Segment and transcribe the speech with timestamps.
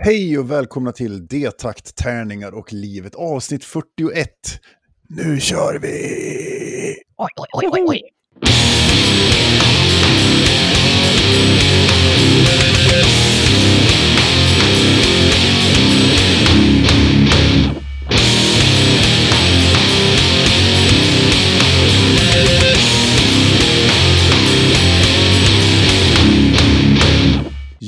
[0.00, 4.28] Hej och välkomna till D-takt, tärningar och livet avsnitt 41.
[5.08, 5.88] Nu kör vi!
[7.16, 8.02] Oj, oj, oj, oj, oj.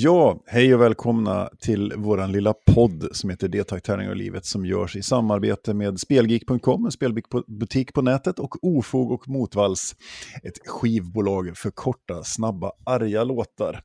[0.02, 4.66] Ja, hej och välkomna till våran lilla podd som heter D-takt, tärningar och livet som
[4.66, 9.96] görs i samarbete med Spelgeek.com, en spelbutik på nätet och Ofog och Motvalls,
[10.42, 13.82] ett skivbolag för korta, snabba, arga låtar.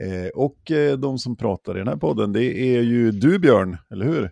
[0.00, 2.44] Eh, och eh, de som pratar i den här podden, det
[2.76, 4.30] är ju du Björn, eller hur?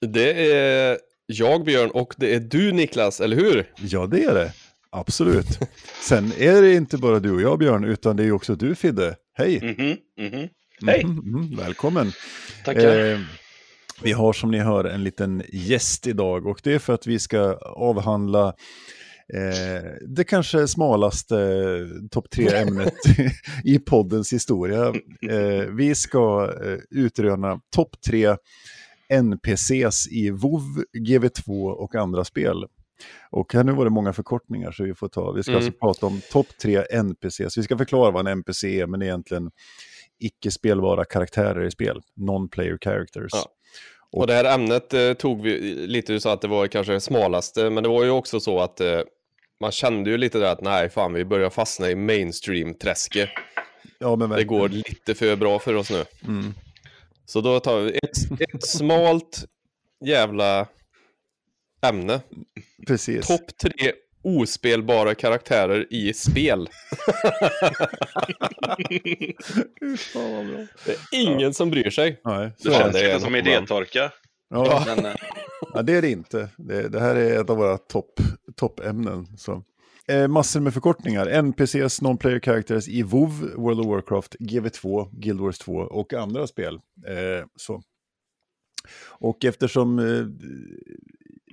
[0.00, 3.70] Det är jag Björn och det är du Niklas, eller hur?
[3.76, 4.52] Ja, det är det.
[4.90, 5.58] Absolut.
[6.02, 9.16] Sen är det inte bara du och jag Björn, utan det är också du Fidde.
[9.36, 9.60] Hej!
[9.62, 9.96] Mhm,
[10.30, 10.48] mhm.
[10.86, 11.04] Hej!
[11.04, 12.12] Mhm, mhm, välkommen!
[12.64, 13.12] Tackar.
[13.12, 13.18] Eh,
[14.02, 17.18] vi har som ni hör en liten gäst idag och det är för att vi
[17.18, 18.48] ska avhandla
[19.34, 22.94] eh, det kanske smalaste eh, topp tre-ämnet
[23.64, 24.86] i poddens historia.
[25.30, 28.36] Eh, vi ska eh, utröna topp tre
[29.08, 32.64] NPCs i WoW, GV2 och andra spel.
[33.30, 35.64] Och här nu var det många förkortningar så vi får ta, vi ska Mm.
[35.64, 37.58] alltså prata om topp tre NPCs.
[37.58, 39.50] Vi ska förklara vad en NPC är, men egentligen
[40.18, 43.30] icke spelbara karaktärer i spel, non-player characters.
[43.32, 43.46] Ja.
[44.12, 47.00] Och det här ämnet eh, tog vi lite, du sa att det var kanske det
[47.00, 49.00] smalaste, men det var ju också så att eh,
[49.60, 53.28] man kände ju lite där att nej, fan, vi börjar fastna i mainstream-träsket.
[53.98, 56.04] Ja, Det går lite för bra för oss nu.
[56.24, 56.54] Mm.
[57.26, 59.44] Så då tar vi ett, ett smalt
[60.04, 60.66] jävla
[61.88, 62.20] ämne.
[62.86, 63.26] Precis.
[63.26, 66.68] Topp tre ospelbara karaktärer i spel.
[70.84, 72.20] Det är ingen som bryr sig.
[72.24, 74.12] Nej, Det känns det är lite som idétorka.
[74.50, 75.14] Ja, Men, eh,
[75.74, 76.48] ja, det är det inte.
[76.56, 78.20] Det, det här är ett av våra topp,
[78.56, 79.26] toppämnen.
[79.36, 79.62] Så.
[80.08, 81.26] Eh, massor med förkortningar.
[81.26, 86.74] NPCs, non-player characters i WoW, World of Warcraft, GV2, Guild Wars 2 och andra spel.
[87.06, 87.82] Eh, så.
[89.08, 90.26] Och eftersom eh,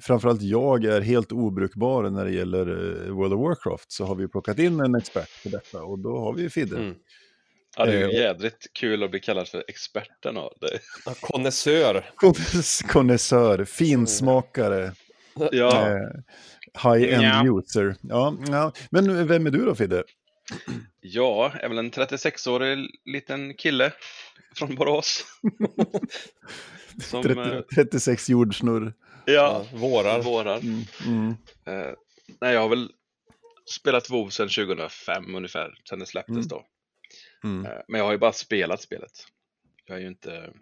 [0.01, 2.67] framförallt jag är helt obrukbar när det gäller
[3.07, 6.19] eh, World of Warcraft så har vi plockat in en expert för detta och då
[6.19, 6.77] har vi Fidde.
[6.77, 6.95] Mm.
[7.77, 10.37] ja, det är ju Eh, jädrigt kul att bli kallad för experten.
[10.37, 12.05] Och det, Ja, Konnässör.
[12.87, 14.91] Konnässör, finsmakare.
[15.51, 15.97] ja, Eh,
[16.83, 17.59] High-end Ja.
[17.59, 17.95] user.
[18.01, 20.03] Ja, ja, men vem är du då Fidde?
[21.01, 23.91] jag är väl en 36-årig liten kille
[24.55, 25.25] från Borås.
[27.03, 28.93] Som, 30, eh, 36 jordsnurr.
[29.25, 30.21] Ja, Ja, vårar.
[30.21, 30.57] vårar.
[30.57, 31.93] Mm, mm, Eh,
[32.41, 32.91] nej, jag har väl
[33.65, 36.47] spelat WoW sedan 2005 ungefär, sedan det släpptes Mm.
[36.47, 36.65] då.
[37.43, 37.65] mm.
[37.65, 39.11] Eh, men jag har ju bara spelat spelet.
[39.85, 40.53] Jag har ju inte...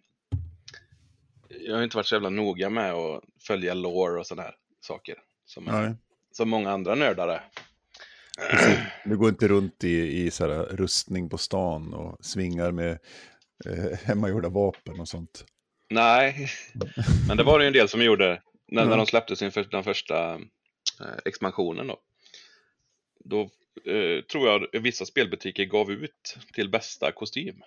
[1.49, 5.15] Jag har inte varit så jävla noga med att följa lore och sådana här saker.
[5.45, 5.93] Som, Nej,
[6.31, 7.43] som många andra nördar är.
[9.05, 12.99] du går inte runt i, i så här rustning på stan och svingar med
[13.65, 15.45] eh, hemmagjorda vapen och sånt.
[15.89, 16.49] Nej,
[17.27, 18.41] men det var det ju en del som gjorde
[18.71, 18.89] när, Ja.
[18.89, 20.33] när de släppte sin för, den första
[20.99, 21.87] eh, expansionen.
[21.87, 21.99] Då,
[23.25, 23.41] då
[23.91, 27.61] eh, tror jag vissa spelbutiker gav ut till bästa kostym.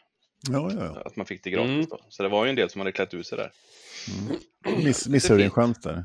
[0.51, 1.03] Ja, ja, ja.
[1.05, 1.71] Att man fick det gratis.
[1.71, 1.87] Mm.
[1.91, 2.01] Då.
[2.09, 3.53] Så det var ju en del som hade klätt ut sig där.
[4.85, 6.05] Miss, missar du din chans där?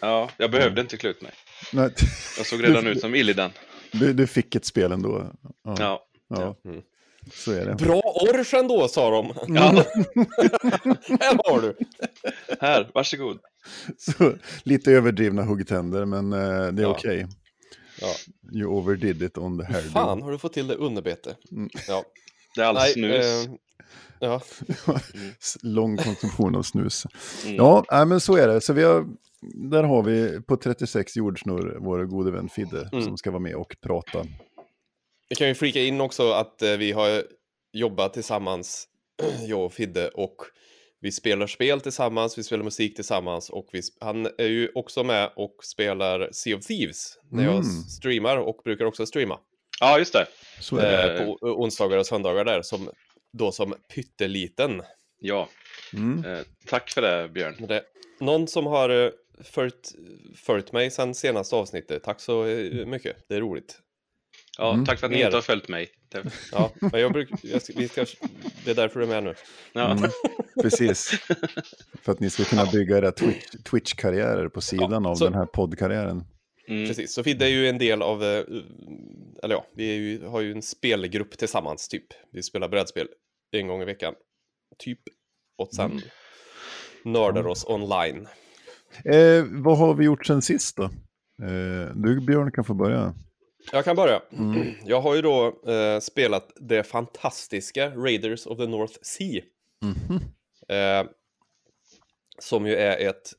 [0.00, 1.32] Ja, jag behövde inte klä ut mig.
[1.72, 1.90] Nej,
[2.36, 3.50] Jag såg redan ut som Illidan.
[3.92, 5.32] du, du fick ett spel ändå.
[5.62, 6.06] Ja, ja.
[6.28, 6.56] Ja.
[6.64, 6.82] Mm.
[7.32, 7.74] Så är det.
[7.74, 9.26] Bra orch ändå, sa de.
[9.54, 9.70] ja,
[11.20, 11.76] Här har du.
[12.60, 13.38] här, varsågod.
[13.98, 16.38] Så, lite överdrivna huggtänder, men eh,
[16.72, 16.88] det är Ja.
[16.88, 17.26] okej.
[18.00, 18.08] Ja.
[18.52, 19.88] You overdid it on the hairdo.
[19.90, 21.36] Fan, har du fått till det underbete?
[21.52, 21.68] Mm.
[21.88, 22.04] Ja.
[22.54, 23.46] Det är all Nej, snus.
[23.46, 23.50] eh,
[24.20, 24.40] ja.
[25.62, 27.06] Lång konsumtion av snus.
[27.44, 27.56] Mm.
[27.56, 28.60] Ja, men så är det.
[28.60, 29.06] Så vi har,
[29.70, 33.04] där har vi på 36 jordsnurr vår gode vän Fidde Mm.
[33.04, 34.18] som ska vara med och prata.
[35.28, 37.22] Vi kan ju flika in också att eh, vi har
[37.72, 38.88] jobbat tillsammans,
[39.48, 40.36] jag och Fidde, och
[41.00, 45.30] vi spelar spel tillsammans, vi spelar musik tillsammans och vi, han är ju också med
[45.36, 47.64] och spelar Sea of Thieves när jag Mm.
[47.82, 49.38] streamar och brukar också streama
[49.80, 50.26] Ja, just det.
[50.60, 51.18] Så är det.
[51.20, 52.90] eh, på onsdagar och söndagar där, som,
[53.32, 54.82] då som pytteliten.
[55.20, 55.48] Ja,
[55.92, 56.24] Mm.
[56.24, 57.66] eh, tack för det Björn.
[57.68, 57.82] Det,
[58.20, 59.10] någon som har eh,
[59.44, 59.92] följt,
[60.36, 62.44] följt mig sedan senaste avsnittet, tack så
[62.86, 63.78] mycket, det är roligt.
[64.58, 64.84] Ja, Mm.
[64.86, 65.24] Tack för att ni Mer.
[65.24, 65.88] inte har följt mig.
[66.08, 68.04] Det, Ja, men jag bruk, jag, ska- vi ska,
[68.64, 69.34] det är därför du är med nu.
[69.72, 69.90] ja.
[69.90, 70.10] Mm.
[70.62, 71.10] Precis.
[72.02, 75.46] För att ni ska kunna bygga era Twitch- Twitch-karriärer på sidan av så- den här
[75.46, 76.24] poddkarriären.
[76.68, 76.86] Mm.
[76.88, 78.44] Precis, så Fidde är ju en del av, eh,
[79.42, 82.04] eller ja, vi ju, har ju en spelgrupp tillsammans typ.
[82.32, 83.08] Vi spelar brädspel
[83.52, 84.14] en gång i veckan.
[84.78, 84.98] Typ.
[85.58, 86.00] och sen
[87.04, 88.28] nördar oss online.
[89.04, 90.82] Eh, vad har vi gjort sen sist då?
[91.42, 93.14] Eh, du Björn kan få börja.
[93.72, 94.22] Jag kan börja.
[94.32, 94.74] Mm.
[94.84, 99.42] Jag har ju då eh, spelat det fantastiska Raiders of the North Sea.
[99.82, 100.20] Mhm.
[100.68, 101.10] Eh,
[102.38, 103.32] som ju är ett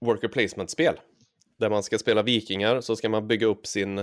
[0.00, 0.94] worker placement-spel.
[1.58, 3.98] Där man ska spela vikingar, så ska man bygga upp sin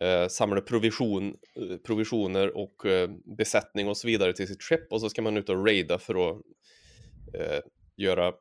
[0.00, 4.92] eh, samla provision, eh, provisioner och eh, besättning och så vidare till sitt skepp.
[4.92, 6.36] Och så ska man ut och raida för att
[7.34, 7.60] eh,
[7.96, 8.32] göra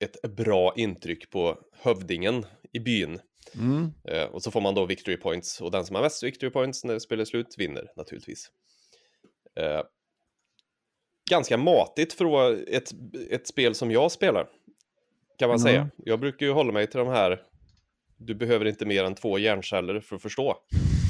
[0.00, 3.20] ett bra intryck på hövdingen i byn.
[3.54, 3.92] Mm.
[4.04, 6.84] Eh, och så får man då victory points och den som har mest victory points
[6.84, 8.50] när spelet är slut vinner naturligtvis.
[9.56, 9.82] Eh,
[11.30, 12.90] ganska matigt för ett,
[13.30, 14.48] ett spel som jag spelar.
[15.38, 15.64] Kan man Ja.
[15.64, 15.90] säga.
[15.96, 17.42] Jag brukar ju hålla mig till de här.
[18.16, 20.56] Du behöver inte mer än två hjärnceller för att förstå.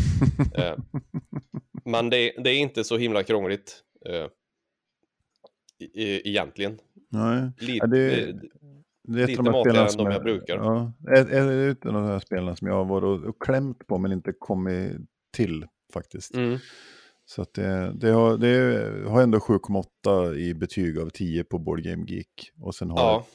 [0.57, 0.77] eh,
[1.85, 3.83] men det, det är inte så himla krångligt.
[4.07, 4.27] Eh,
[5.95, 6.79] i- egentligen.
[7.11, 7.51] Nej.
[7.59, 8.41] Lite, Ja, det-
[9.09, 10.57] Det är Lite de matigare än de jag är- brukar.
[10.57, 11.29] Ja, ett,
[11.77, 14.33] ett av de här spelen som jag har varit och, och klämt på men inte
[14.39, 14.93] kommit
[15.33, 16.35] till faktiskt.
[16.35, 16.59] mm,
[17.25, 22.05] Så det, det, har, det har ändå 7,8 i betyg av 10 på Board Game
[22.09, 22.51] Geek.
[22.61, 23.27] Och sen har ja,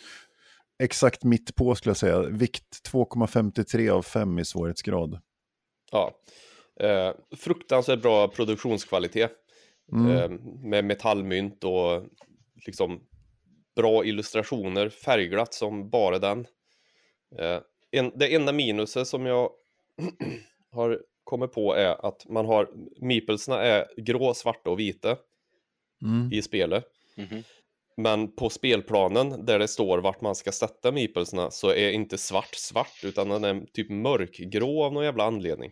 [0.83, 5.19] exakt mitt på skulle jag säga, vikt 2,53 av 5 i svårighetsgrad.
[5.91, 6.11] ja.
[6.79, 9.31] Eh, fruktansvärt bra produktionskvalitet.
[9.91, 10.11] Mm.
[10.11, 10.29] eh,
[10.63, 12.03] med metallmynt och
[12.65, 12.99] liksom
[13.75, 16.47] bra illustrationer, färgglatt som bara den.
[17.39, 17.59] Eh,
[17.91, 19.51] en, det enda minuset som jag
[20.71, 22.69] har kommit på är att man har,
[23.01, 25.17] meeplesna är grå, svarta och vita
[26.01, 26.29] Mm.
[26.33, 26.85] i spelet.
[27.17, 27.43] Mhm.
[27.97, 32.55] Men på spelplanen där det står vart man ska sätta meeplesna så är inte svart
[32.55, 35.71] svart utan den är typ mörkgrå av någon jävla anledning.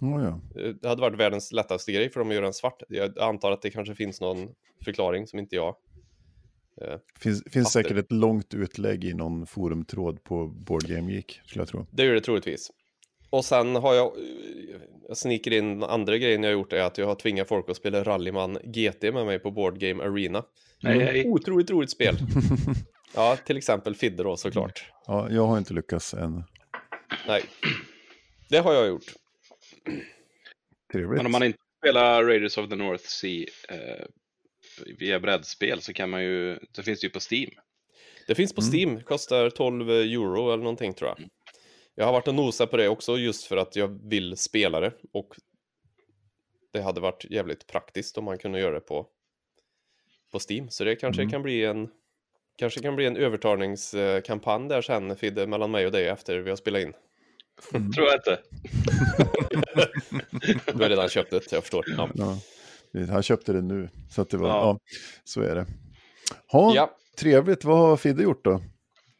[0.00, 0.60] Oh, ja.
[0.62, 2.82] Eh, Det hade varit världens lättaste grej för dem att göra en svart.
[2.88, 4.48] Jag antar att det kanske finns någon
[4.84, 5.76] förklaring som inte jag.
[7.20, 7.82] Finns, finns Fattar.
[7.82, 11.86] säkert ett långt utlägg i någon forumtråd på Board Game Geek, skulle jag tro.
[11.90, 12.70] Det gör det troligtvis.
[13.30, 16.98] Och sen har jag, eh, jag sniker in andra grejen jag har gjort är att
[16.98, 20.44] jag har tvingat folk att spela Rallyman GT med mig på Board Game Arena.
[20.82, 21.28] Nej, nej.
[21.28, 22.16] Otroligt roligt spel.
[23.14, 24.92] ja, till exempel Fidde då såklart.
[25.06, 26.44] Ja, jag har inte lyckats än.
[27.26, 27.42] Nej,
[28.48, 29.14] det har jag gjort.
[30.92, 31.16] Trevligt.
[31.16, 34.04] Men om man inte spelar Raiders of the North Sea eh,
[34.98, 37.50] via brädspel så kan man ju, så finns det ju på Steam.
[38.26, 38.72] Det finns på Mm.
[38.72, 41.28] Steam, kostar 12 euro eller någonting tror jag.
[41.94, 44.92] Jag har varit och nosat på det också just för att jag vill spela det
[45.12, 45.34] och
[46.72, 49.06] det hade varit jävligt praktiskt om man kunde göra det på,
[50.32, 50.70] på Steam.
[50.70, 51.32] Så det kanske Mm.
[51.32, 51.88] kan bli en
[52.56, 56.56] kanske kan bli en övertalningskampanj där sen Fidde, mellan mig och dig efter vi har
[56.56, 56.92] spelat in.
[57.94, 58.38] Tror jag inte.
[60.74, 61.84] Du har redan köpt det, jag förstår.
[61.96, 62.08] Ja.
[62.14, 62.38] Ja,
[63.10, 64.54] han köpte det nu, så att det var, ja.
[64.54, 64.78] Ja.
[65.24, 65.66] så är det.
[66.52, 68.62] Ha, ja, Trevligt, vad har Fidde gjort då?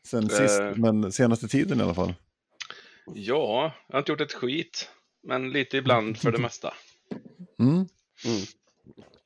[0.06, 0.73] Sen sist, Eh.
[0.76, 2.15] men senaste tiden i alla fall.
[3.15, 4.91] Ja, jag har inte gjort ett skit.
[5.23, 6.75] Men lite ibland för det mesta.
[7.59, 7.75] Mm.
[7.75, 7.87] mm.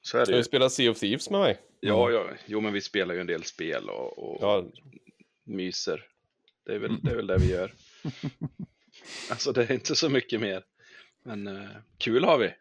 [0.03, 0.45] Så är det Ska du ju.
[0.45, 1.61] spela Sea of Thieves med mig?
[1.81, 4.65] Ja, ja, jo men vi spelar ju en del spel och, och Ja,
[5.45, 6.05] myser.
[6.67, 7.73] Det är, väl, det är väl det vi gör.
[9.31, 10.63] alltså det är inte så mycket mer.
[11.25, 11.69] Men eh,
[11.99, 12.55] kul har vi.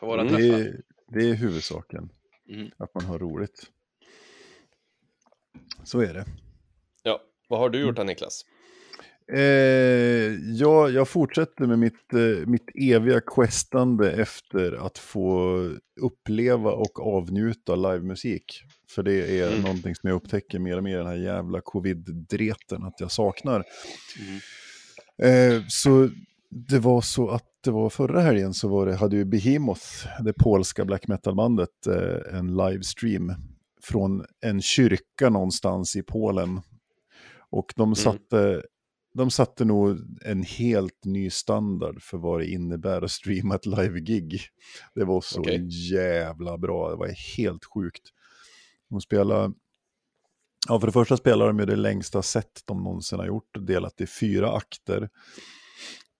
[0.00, 0.34] På våra Mm.
[0.34, 0.80] Det, träffar.
[1.12, 2.08] Det är huvudsaken,
[2.48, 2.70] Mm.
[2.76, 3.62] att man har roligt.
[5.84, 6.24] Så är det.
[7.02, 7.20] ja.
[7.48, 8.42] Vad har du gjort här Niklas?
[9.32, 9.40] Eh,
[10.54, 15.56] ja, jag fortsätter med mitt, eh, mitt eviga questande efter att få
[16.00, 18.62] uppleva och avnjuta livemusik.
[18.90, 19.62] För det är Mm.
[19.62, 23.64] någonting som jag upptäcker mer och mer, den här jävla covid-dreten, att jag saknar.
[24.20, 25.56] Mm.
[25.56, 26.08] Eh, så
[26.48, 30.32] det var så att det var förra helgen så var det, hade ju Behemoth, det
[30.32, 33.34] polska black metal-bandet, eh, en livestream
[33.82, 36.60] från en kyrka någonstans i Polen.
[37.50, 38.62] Och de satte,
[39.14, 44.40] de satte nog en helt ny standard för vad det innebär att streama ett live-gig.
[44.94, 45.92] Det var så Okej.
[45.92, 48.02] jävla bra, det var helt sjukt.
[48.90, 49.54] De spelade,
[50.68, 54.00] ja för det första spelar de ju det längsta set de någonsin har gjort, delat
[54.00, 55.08] i fyra akter.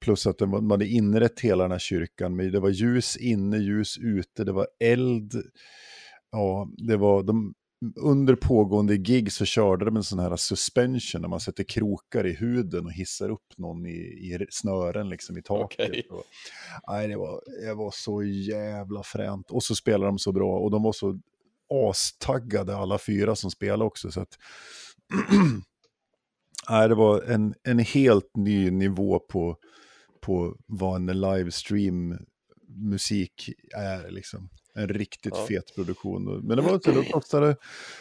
[0.03, 3.99] Plus att de hade inrett hela den här kyrkan, men det var ljus inne, ljus
[3.99, 5.33] ute, det var eld.
[6.31, 7.55] Ja, det var, de,
[7.97, 12.33] under pågående gig så körde de en sån här suspension där man sätter krokar i
[12.33, 15.89] huden och hissar upp någon i, i snören liksom i taket.
[15.89, 16.07] Okej.
[16.11, 16.25] Och,
[16.89, 19.51] nej, det var, det var så jävla fränt.
[19.51, 21.21] Och så spelade de så bra och de var så
[21.91, 24.11] astaggade alla fyra som spelade också.
[24.11, 24.39] Så att,
[26.71, 29.57] nej, det var en, en helt ny nivå på,
[30.23, 32.19] på vad en livestream
[32.69, 34.11] musik är.
[34.11, 34.49] Liksom.
[34.75, 35.47] En riktigt Ja.
[35.47, 36.47] fet produktion.
[36.47, 37.57] Men det var så, då kostade,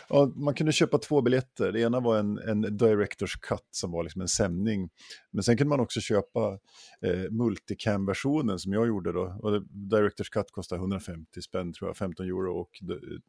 [0.10, 1.72] ja, man kunde köpa två biljetter.
[1.72, 4.90] Det ena var en, en Directors Cut som var liksom en sändning.
[5.32, 6.60] Men sen kunde man också köpa
[7.06, 9.40] eh, multicam-versionen som jag gjorde då.
[9.42, 12.60] Och det, Directors Cut kostade 150 spänn tror jag, 15 euro.
[12.60, 12.70] Och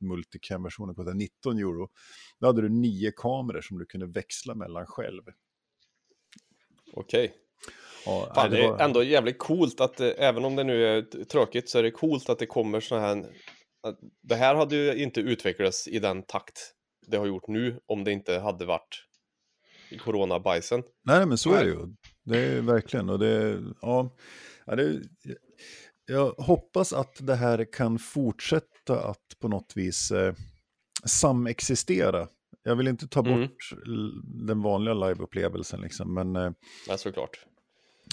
[0.00, 1.88] multicam-versionen kostade 19 euro.
[2.40, 5.22] Då hade du nio kameror som du kunde växla mellan själv.
[6.94, 7.34] Okej.
[8.06, 11.24] Ja, Fan, det var- är ändå jävligt coolt att eh, även om det nu är
[11.24, 13.24] tråkigt så är det coolt att det kommer såna här.
[14.22, 16.72] Det här hade ju inte utvecklats i den takt
[17.06, 19.04] det har gjort nu om det inte hade varit
[20.00, 20.82] coronabajsen.
[21.04, 21.86] Nej, men så är det ju.
[22.24, 23.10] Det är verkligen.
[23.10, 24.16] Och det, ja,
[24.66, 25.00] ja, det,
[26.06, 30.34] jag hoppas att det här kan fortsätta att på något vis eh,
[31.04, 32.28] samexistera.
[32.62, 33.40] Jag vill inte ta Mm.
[33.40, 36.52] bort l- den vanliga liveupplevelsen, liksom, men, eh,
[36.88, 37.46] Ja, såklart.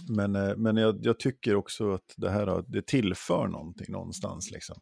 [0.08, 4.52] Men, eh, men jag, jag tycker också att det här det tillför någonting någonstans.
[4.52, 4.76] Liksom.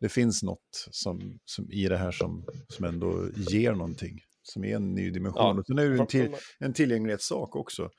[0.00, 4.76] Det finns något som, som, i det här som, som ändå ger någonting, som är
[4.76, 5.42] en ny dimension.
[5.42, 5.60] Ja.
[5.60, 7.90] Och sen är det en, till, en tillgänglighetssak också.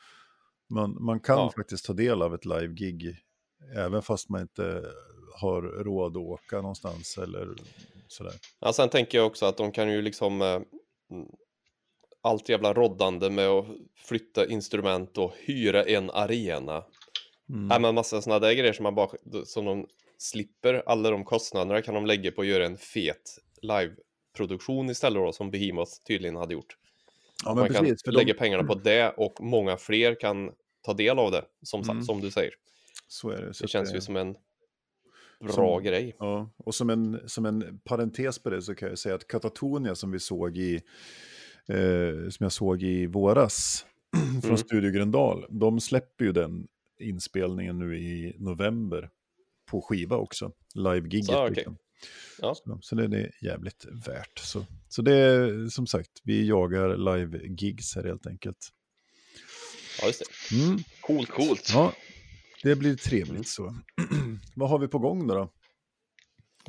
[0.70, 1.52] Man, man kan Ja.
[1.56, 3.18] faktiskt ta del av ett live-gig
[3.76, 4.86] även fast man inte
[5.36, 7.56] har råd att åka någonstans eller
[8.08, 8.34] sådär.
[8.60, 10.60] Ja, sen tänker jag också att de kan ju liksom eh,
[12.22, 16.84] allt jävla roddande med att flytta instrument och hyra en arena.
[17.50, 17.68] Mm.
[17.68, 19.10] Nej, men massa sådana där grejer som man bara,
[19.46, 24.90] som de slipper, alla de kostnaderna kan de lägga på att göra en fet liveproduktion
[24.90, 26.78] istället då, som Behemoth tydligen hade gjort.
[27.46, 30.94] Ja, man kan precis, för lägga de, pengarna på det och många fler kan ta
[30.94, 32.04] del av det, som, Mm.
[32.04, 32.54] som du säger.
[33.08, 33.54] så är det.
[33.54, 34.36] Så Det känns ju som en
[35.40, 36.16] bra Som- grej.
[36.20, 39.96] Ja, och som en, som en parentes på det så kan jag säga att Katatonia
[39.96, 40.82] som vi såg i,
[41.70, 43.86] eh, som jag såg i våras
[44.42, 44.58] från Mm.
[44.58, 46.68] Studio Gröndal, de släpper ju den
[47.00, 49.10] inspelningen nu i november
[49.72, 51.26] på skiva också, live-giget.
[51.26, 51.56] Så, okej.
[51.56, 51.78] liksom.
[52.42, 52.56] Ja.
[52.56, 54.40] så, så det är jävligt värt.
[54.40, 58.70] Så, så det är som sagt, vi jagar live-gigs här helt enkelt.
[60.02, 60.56] Ja, just det.
[60.56, 60.80] Mm.
[61.02, 61.30] Coolt.
[61.30, 61.70] Coolt.
[61.74, 61.94] Ja,
[62.64, 62.98] det blir Mm.
[62.98, 63.76] trevligt så.
[64.56, 65.36] Vad har vi på gång då?
[65.36, 65.50] då?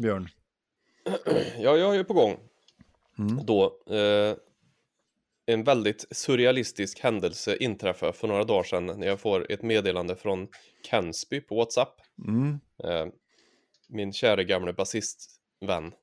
[0.02, 0.28] Björn?
[1.58, 2.36] Ja, jag är ju på gång.
[3.18, 3.46] Mm.
[3.46, 4.36] Då eh,
[5.52, 10.48] en väldigt surrealistisk händelse inträffade för några dagar sedan när jag får ett meddelande från
[10.82, 12.00] Kensby på WhatsApp.
[12.28, 12.60] Mm.
[12.84, 13.06] Eh,
[13.88, 15.94] min kära gamle basistvän.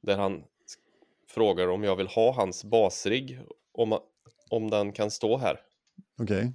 [0.00, 0.44] Där han
[1.28, 3.40] frågar om jag vill ha hans basrigg.
[3.72, 3.98] Om,
[4.50, 5.60] om den kan stå här.
[6.22, 6.52] Okej.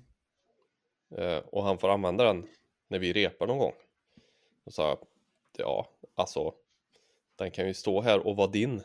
[1.18, 2.48] Eh, och han får använda den
[2.88, 3.74] när vi repar någon gång.
[4.66, 4.98] Och sa jag,
[5.58, 6.54] ja, alltså,
[7.36, 8.82] den kan ju stå här och vara din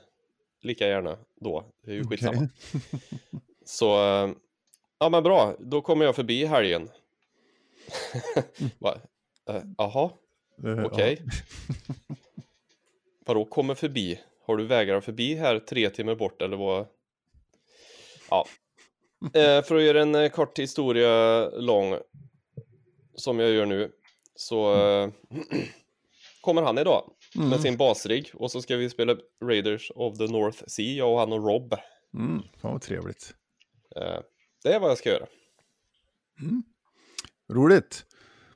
[0.61, 1.65] lika gärna då.
[1.85, 2.49] Det är ju skitsamma.
[3.65, 4.31] Så, eh,
[4.99, 6.91] ja men bra, då kommer jag förbi helgen.
[8.79, 9.01] Va?
[9.49, 10.11] Eh, Jaha,
[10.65, 11.23] Eh, okej.
[13.27, 14.21] Vadå kommer förbi?
[14.47, 16.87] Har du vägar förbi här tre timmar bort eller vad?
[18.31, 18.47] Ja.
[19.35, 21.99] Eh, för att göra en eh, kort historia lång,
[23.15, 23.93] som jag gör nu,
[24.35, 25.11] så eh,
[26.41, 27.49] kommer han idag Mm.
[27.49, 31.19] med sin basrigg och så ska vi spela Raiders of the North Sea, jag och
[31.19, 31.75] han och Rob.
[32.15, 32.43] Mm.
[32.61, 33.35] Fan vad trevligt.
[33.97, 34.21] Eh,
[34.63, 35.27] det är vad jag ska göra.
[37.53, 38.05] Roligt.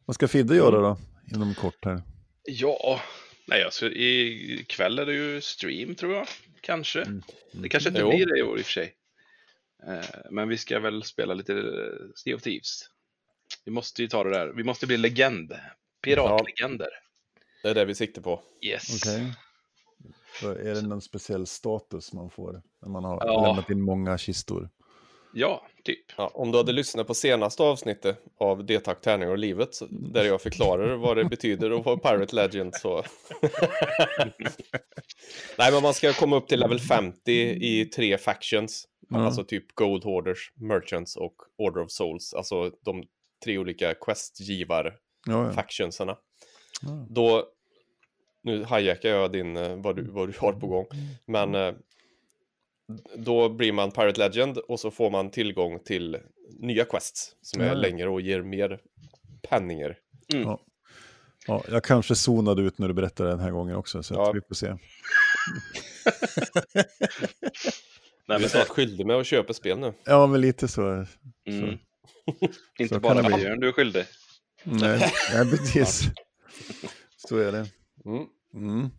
[0.04, 0.99] Vad ska Fidde göra då?
[1.35, 2.02] Inom kort här.
[2.43, 3.00] Ja,
[3.47, 6.26] nej alltså i kväll är det ju stream tror jag.
[6.61, 7.02] Kanske.
[7.02, 7.23] Mm.
[7.52, 8.09] Det kanske inte Jo.
[8.11, 8.95] blir det i år i och för sig.
[9.87, 11.52] Eh, Men vi ska väl spela lite
[12.14, 12.81] Sea of Thieves.
[13.64, 14.49] Vi måste ju ta det där.
[14.57, 15.52] Vi måste bli legend.
[16.02, 16.88] Piratlegender.
[17.64, 18.40] Det är det vi siktar på.
[18.62, 19.02] Yes.
[19.02, 19.33] Okej.
[20.40, 23.47] Så Är det någon speciell status man får när man har Ja.
[23.47, 24.71] lämnat in många kistor?
[25.35, 26.04] Ja, typ.
[26.16, 30.40] Ja, om du hade lyssnat på senaste avsnittet av D-tack, tärningar och livet, där jag
[30.42, 32.97] förklarar vad det betyder att vara Pirate Legend, så...
[35.59, 37.33] Nej, men man ska komma upp till level 50
[37.66, 38.85] i tre factions.
[39.09, 39.25] Ja.
[39.25, 42.35] Alltså typ Gold Hoarders, Merchants och Order of Souls.
[42.35, 43.04] Alltså de
[43.44, 46.12] tre olika questgivar-factionsarna.
[46.12, 46.21] Ja, ja.
[46.83, 47.07] Ja.
[47.11, 47.47] Då...
[48.43, 50.87] Nu hijackar jag din, eh, vad, du, vad du har på gång.
[51.26, 51.75] Men eh,
[53.16, 56.19] då blir man Pirate Legend och så får man tillgång till
[56.61, 57.78] nya quests som är Ja, ja.
[57.78, 58.81] längre och ger mer
[59.43, 59.99] penningar.
[61.47, 64.28] Ja, jag kanske zonade ut när du berättade den här gången också, så Ja.
[64.31, 64.66] att vi får se.
[64.75, 64.76] Nej,
[68.26, 69.93] Du är men snart skyldig med att köpa spel nu.
[70.04, 70.83] Ja, men lite så.
[71.47, 71.78] mm.
[72.78, 73.37] Inte så bara bli.
[73.37, 74.04] Björn, du är skyldig.
[74.64, 76.02] Nej, nej precis.
[77.16, 77.66] Så är det.
[78.04, 78.26] Mm.
[78.54, 78.90] Mm.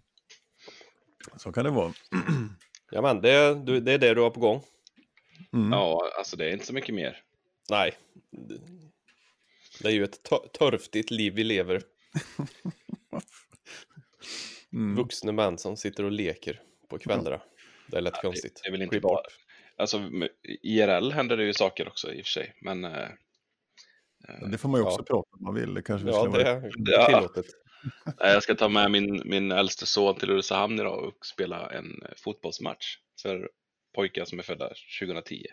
[1.38, 1.94] Så kan det vara.
[2.92, 4.64] Ja, men det, det är det du har på gång.
[5.54, 5.72] Mm.
[5.72, 7.22] Ja, alltså det är inte så mycket mer.
[7.70, 7.98] Nej.
[9.82, 10.20] Det är ju ett
[10.54, 11.82] törftigt liv vi lever.
[14.74, 14.96] Mm.
[14.96, 17.42] vuxna män som sitter och leker på kvällarna.
[17.88, 18.60] Det är lätt Ja, konstigt.
[18.64, 19.22] Det är väl inte bara...
[19.78, 20.10] Alltså,
[20.44, 22.88] IRL händer det ju saker också i och för sig, men...
[24.30, 25.04] eh, eh, Det får man ju också Ja.
[25.04, 25.74] prata om man vill.
[25.74, 27.06] Det kanske vi Ja, det vara- är Ja.
[27.06, 27.46] tillåtet.
[28.20, 31.86] nej, jag ska ta med min, min äldste son till Ulricehamn idag och spela en
[32.04, 33.50] eh, fotbollsmatch för
[33.96, 35.46] pojkar som är födda 2010.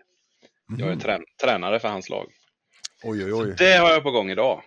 [0.78, 1.00] Jag är Mhm.
[1.00, 2.32] trän tränare för hans lag.
[3.04, 3.54] Oj, oj, oj.
[3.58, 4.62] Det har jag på gång idag.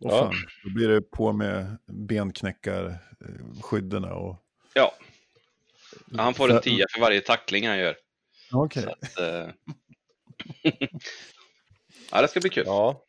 [0.00, 0.18] Åh, Ja.
[0.18, 0.34] fan.
[0.64, 4.36] Då blir det på med benknäckarskydden och...
[4.74, 4.94] Ja,
[6.16, 7.96] han får en tia för varje tackling han gör.
[8.52, 8.82] Okej.
[8.82, 9.48] Så att, eh...
[12.10, 12.64] ja, det ska bli kul.
[12.66, 13.04] Ja,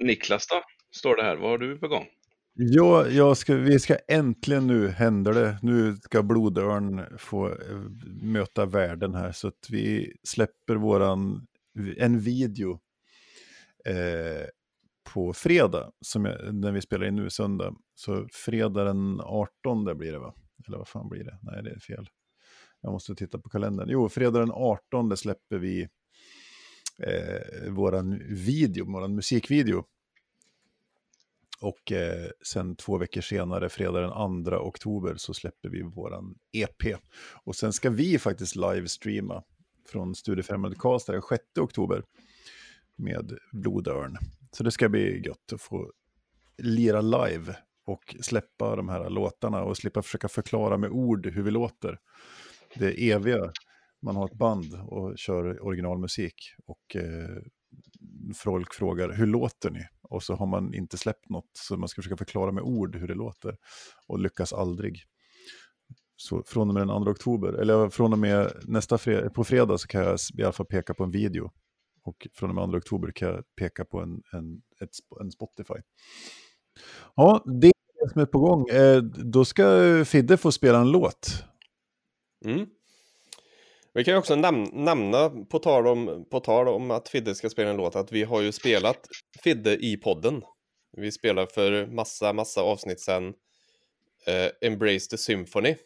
[0.00, 0.62] Niklas då?
[0.96, 1.36] Står det här.
[1.36, 2.06] Vad har du på gång?
[2.54, 5.58] Ja, jag ska, vi ska äntligen nu, händer det.
[5.62, 7.76] Nu ska Blodörn få eh,
[8.22, 9.32] möta världen här.
[9.32, 11.46] Så att vi släpper våran,
[11.96, 12.80] en video
[13.84, 14.46] eh,
[15.12, 17.74] på fredag, som jag, när vi spelar in nu söndag.
[17.94, 20.34] Så fredag den 18 blir det va?
[20.66, 21.38] Eller vad fan blir det?
[21.42, 22.08] Nej, det är fel.
[22.80, 23.88] Jag måste titta på kalendern.
[23.90, 25.88] Jo, fredag den 18 släpper vi
[26.98, 29.84] eh, våran video, våran musikvideo.
[31.60, 36.96] Och eh, sen två veckor senare, fredag den 2 oktober, så släpper vi våran EP.
[37.44, 39.42] Och sen ska vi faktiskt livestreama
[39.88, 42.02] från Studio 500 Karlstad den 6 oktober
[42.96, 44.16] med Blodörn.
[44.52, 45.92] Så det ska bli gött att få
[46.58, 51.50] lira live och släppa de här låtarna och slippa försöka förklara med ord hur vi
[51.50, 51.98] låter.
[52.74, 53.52] Det eviga,
[54.02, 56.34] man har ett band och kör originalmusik
[56.66, 57.42] och eh,
[58.34, 59.86] folk frågar hur låter ni?
[60.02, 63.08] Och så har man inte släppt något så man ska försöka förklara med ord hur
[63.08, 63.56] det låter
[64.06, 65.04] och lyckas aldrig.
[66.16, 69.78] Så från och med den 2 oktober, eller från och med nästa fredag, på fredag
[69.78, 71.50] så kan jag i alla fall peka på en video.
[72.02, 74.90] Och från och med 2 oktober kan jag peka på en, en, ett,
[75.20, 75.74] en Spotify.
[77.16, 77.72] Ja, det är
[78.04, 78.68] det som är på gång.
[78.68, 79.64] Eh, då ska
[80.04, 81.44] Fidde få spela en låt.
[82.44, 82.66] Mm.
[83.94, 87.50] Vi kan ju också näm nämna, på tal, om, på tal om att Fidde ska
[87.50, 89.06] spela en låt, att vi har ju spelat
[89.42, 90.42] Fidde i podden.
[90.96, 93.34] Vi spelade för massa, massa avsnitt sedan
[94.26, 95.76] eh, Embrace the Symphony.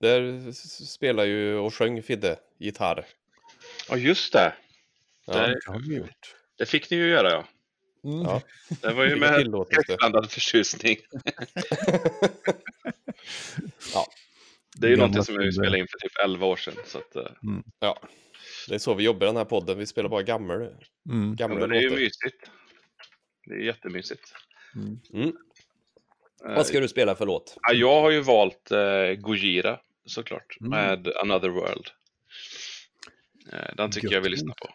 [0.00, 0.52] Där
[0.84, 3.06] spelar ju och sjöng Fidde gitarr.
[3.88, 4.52] Ja, just det.
[5.26, 6.34] Ja, Det- Det har vi gjort.
[6.58, 7.44] Det fick ni ju göra, ja.
[8.02, 8.40] ja.
[8.82, 10.96] Det var ju med skräckblandad förtjusning.
[13.94, 14.06] Ja.
[14.76, 15.50] Det är ju någonting som tider.
[15.50, 16.74] spelade in för typ 11 år sedan.
[16.86, 17.22] Så att, eh,
[17.80, 17.98] ja,
[18.68, 19.78] det är så vi jobbar i den här podden.
[19.78, 20.70] Vi spelar bara gammal, Mm.
[21.06, 22.50] ja, gamla men det är ju mysigt.
[23.46, 24.34] Det är jättemysigt.
[24.74, 25.00] Mm.
[25.14, 25.28] Mm.
[26.48, 27.56] Eh, Vad ska du spela för låt?
[27.60, 30.70] ja, jag har ju valt eh, Gojira såklart, Mm.
[30.70, 31.86] med Another World.
[33.52, 34.14] Eh, den tycker Gött.
[34.14, 34.68] jag vi lyssnar på.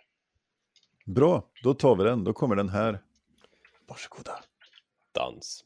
[1.05, 2.23] Bra, då tar vi den.
[2.23, 2.99] Då kommer den här.
[3.87, 4.39] Varsågoda.
[5.11, 5.65] Dans.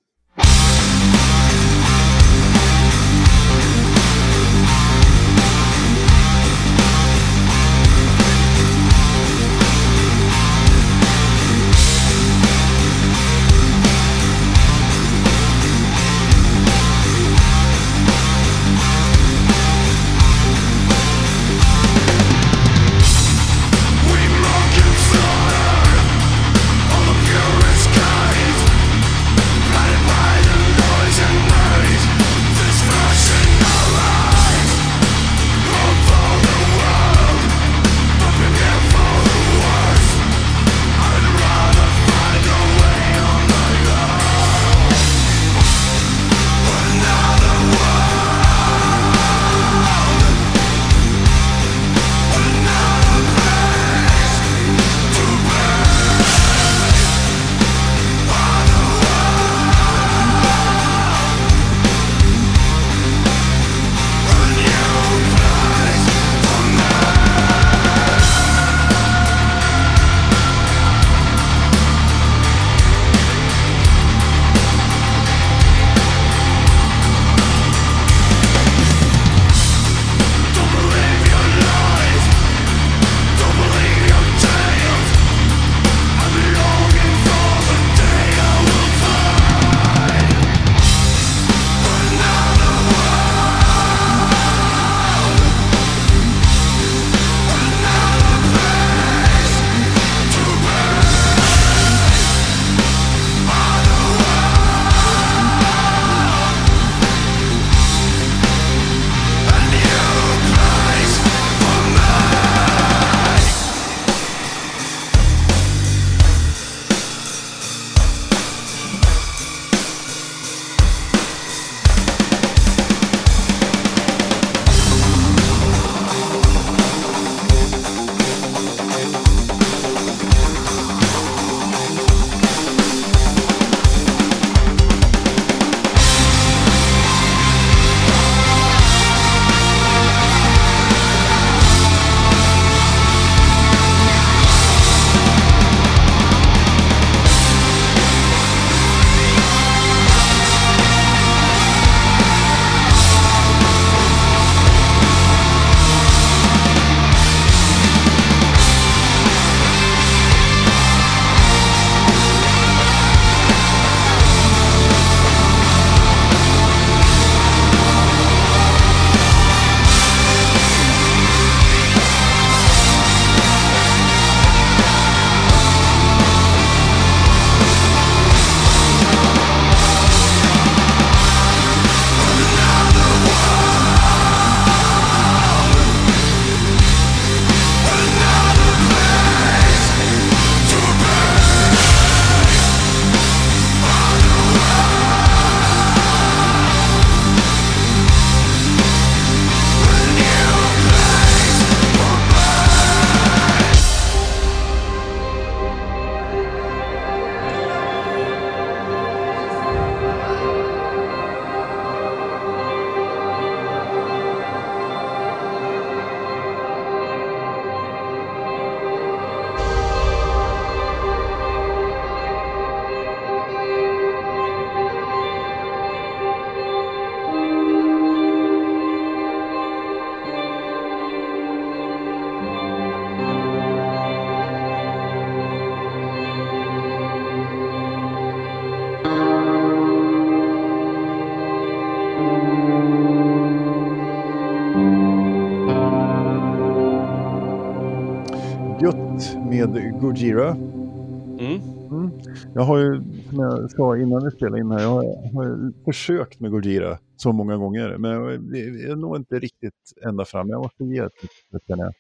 [250.14, 250.50] Gojira.
[250.50, 251.62] Mm.
[251.92, 252.12] Mm.
[252.56, 255.74] Jag har ju, som jag sa innan vi spelade in här, jag har, har ju
[255.86, 260.50] försökt med Gojira så många gånger, men jag är nog inte riktigt ända fram.
[260.50, 261.94] Jag måste ge ett litet känner jag.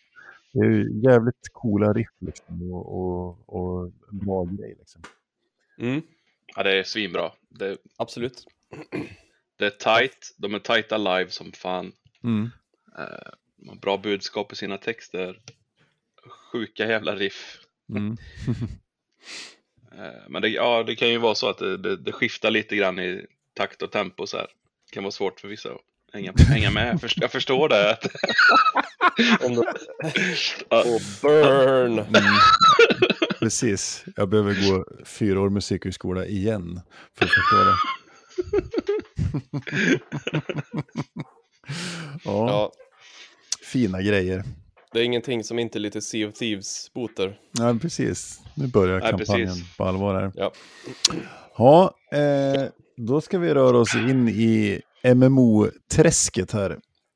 [0.54, 5.02] Det är ju jävligt coola riff liksom och, och, och bra grej liksom.
[5.78, 6.02] Mm.
[6.56, 7.32] Ja, det är svinbra.
[7.49, 8.45] Det, Absolut.
[9.58, 11.91] det är tight, de är tajta live som fan.
[12.23, 12.49] Mm.
[13.67, 15.39] Har bra budskap i sina texter.
[16.52, 17.62] Sjuka jävla riff.
[17.89, 18.17] Mm.
[19.98, 22.76] Eh, men det, ja, det kan ju vara så att det, det, det skiftar lite
[22.76, 24.46] grann i takt och tempo så här.
[24.89, 25.82] Det kan vara svårt för vissa att
[26.13, 26.93] hänga, hänga med.
[26.93, 27.91] Jag förstår, jag förstår det.
[30.69, 32.00] Att, Och burn!
[32.00, 32.24] Mm.
[33.39, 36.82] Precis, jag behöver gå fyra år musikhögskola igen
[37.17, 37.76] för att förstå det.
[42.24, 42.72] ja, Ja,
[43.72, 44.43] fina grejer.
[44.93, 47.38] Det är ingenting som inte lite Sea of Thieves botar.
[47.60, 48.41] Ja, precis.
[48.56, 49.77] Nu börjar Nej, kampanjen precis.
[49.77, 50.32] på allvar här.
[50.36, 50.51] Ja.
[51.58, 52.63] Ja, eh,
[52.97, 56.71] då ska vi röra oss in i MMO-träsket här.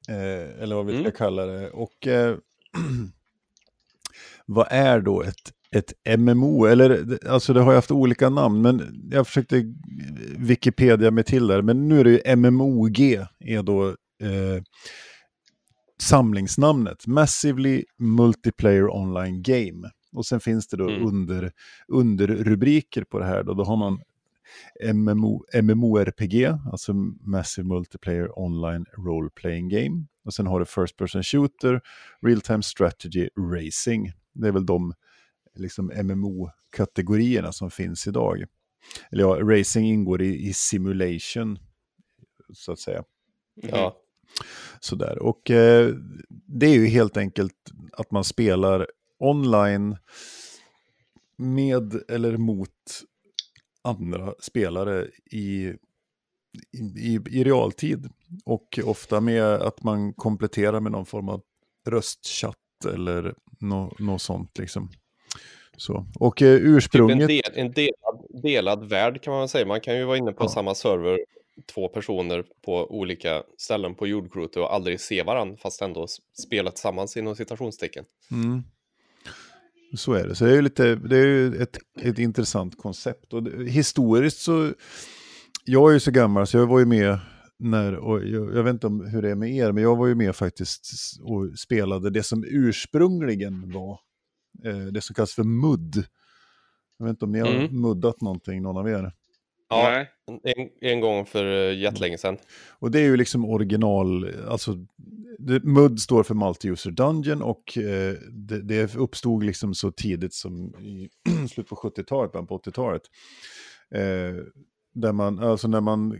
[0.09, 1.11] Eh, eller vad vi ska Mm.
[1.11, 1.69] kalla det.
[1.69, 2.37] Och eh,
[4.45, 6.65] vad är då ett, ett MMO?
[6.65, 9.63] Eller, alltså det har ju haft olika namn, men jag försökte
[10.37, 11.61] Wikipedia mig till där.
[11.61, 12.99] Men nu är det ju MMOG,
[13.39, 13.87] är då
[14.23, 14.63] eh,
[16.01, 17.07] samlingsnamnet.
[17.07, 19.89] Massively Multiplayer Online Game.
[20.11, 21.05] Och sen finns det då Mm.
[21.07, 21.51] under,
[21.87, 23.43] underrubriker på det här.
[23.43, 24.01] Då, då har man
[24.93, 30.05] MMO, MMORPG, alltså Massive Multiplayer Online Role Playing Game.
[30.25, 31.81] Och sen har du First Person Shooter,
[32.21, 34.11] Real Time Strategy, Racing.
[34.33, 34.93] Det är väl de
[35.55, 38.43] liksom, MMO-kategorierna som finns idag.
[39.11, 41.59] Eller ja, racing ingår i, i simulation,
[42.53, 43.03] så att säga.
[43.55, 43.97] Ja.
[44.79, 45.19] Sådär.
[45.19, 45.93] Och eh,
[46.29, 47.55] det är ju helt enkelt
[47.91, 48.87] att man spelar
[49.19, 49.97] online
[51.37, 52.69] med eller mot
[53.83, 55.73] andra spelare i,
[56.97, 58.09] i, i realtid.
[58.45, 61.41] Och ofta med att man kompletterar med någon form av
[61.89, 62.55] röstchatt
[62.87, 64.89] eller något nå sånt liksom.
[65.77, 66.05] Så.
[66.19, 67.27] Och eh, Typ en, ursprunget...
[67.27, 69.65] del, en delad, delad värld kan man säga.
[69.65, 70.47] Man kan ju vara inne på Ja.
[70.49, 71.19] samma server,
[71.65, 76.07] två personer på olika ställen på jordklotet och aldrig se varandra fast ändå
[76.43, 78.05] spela tillsammans inom citationstecken.
[78.31, 78.63] Mm.
[79.97, 80.35] Så är det.
[80.35, 83.33] Så det är ju, lite, det är ju ett, ett intressant koncept.
[83.33, 84.73] Och det, historiskt så,
[85.65, 87.19] jag är ju så gammal så jag var ju med
[87.59, 90.07] när, och jag, jag vet inte om hur det är med er, men jag var
[90.07, 90.91] ju med faktiskt
[91.21, 93.99] och spelade det som ursprungligen var
[94.65, 96.05] eh, det som kallas för mudd.
[96.97, 97.81] Jag vet inte om ni har Mm.
[97.81, 99.11] muddat någonting, någon av er.
[99.69, 100.05] Ja,
[100.43, 102.37] en, en gång för eh, jättelänge sedan.
[102.79, 104.77] Och det är ju liksom original, alltså
[105.37, 110.75] det, MUD står för Multi-User Dungeon och eh, det, det uppstod liksom så tidigt som
[110.75, 111.09] i
[111.49, 113.01] slutet på 70-talet, början på 80-talet.
[113.91, 114.43] Eh,
[114.93, 116.19] där man, alltså när man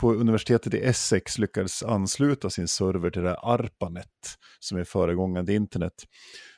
[0.00, 4.06] på universitetet i Essex lyckades ansluta sin server till det här ARPANET,
[4.60, 5.94] som är föregångaren till internet,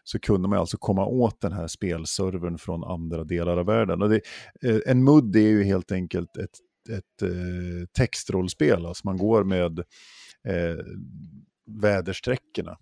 [0.05, 4.03] så kunde man alltså komma åt den här spelservern från andra delar av världen.
[4.03, 4.21] Och det,
[4.63, 8.87] eh, en MUD är ju helt enkelt ett ett eh, textrollspel.
[8.87, 9.79] Alltså man går med
[10.49, 10.85] eh,
[11.67, 12.77] vädersträckorna.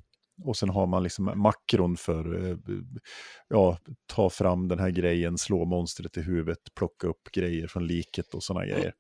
[0.45, 2.57] Och sen har man liksom makron för, eh,
[3.49, 8.35] ja, ta fram den här grejen, slå monstret i huvudet, plocka upp grejer från liket
[8.35, 8.95] och sådana grejer.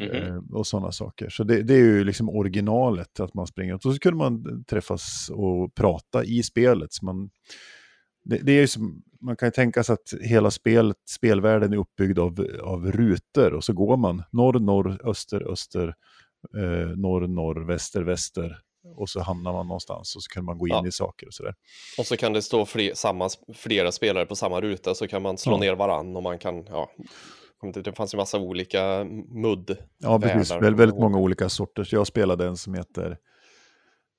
[0.00, 1.28] Eh, och sådana saker.
[1.28, 3.74] Så det, det är ju liksom originalet, att man springer.
[3.74, 6.92] Och så kunde man träffas och prata i spelet.
[6.92, 7.30] Så man,
[8.24, 11.76] det, det är ju som, man kan ju tänka sig att hela spelet, spelvärlden är
[11.76, 15.94] uppbyggd av, av rutor och så går man norr, norr, öster, öster,
[16.56, 18.58] eh, norr, norr, väster, väster
[18.96, 20.86] och så hamnar man någonstans och så kan man gå in Ja.
[20.86, 21.54] i saker och sådär.
[21.98, 25.38] Och så kan det stå fler, samma, flera spelare på samma ruta så kan man
[25.38, 25.58] slå Ja.
[25.58, 26.90] ner varann och man kan, ja,
[27.66, 29.76] inte- det fanns ju massa olika mudd.
[29.98, 30.50] Ja, precis.
[30.50, 30.70] Världar.
[30.70, 31.92] Väldigt, många olika sorters.
[31.92, 33.18] Jag spelade en som heter,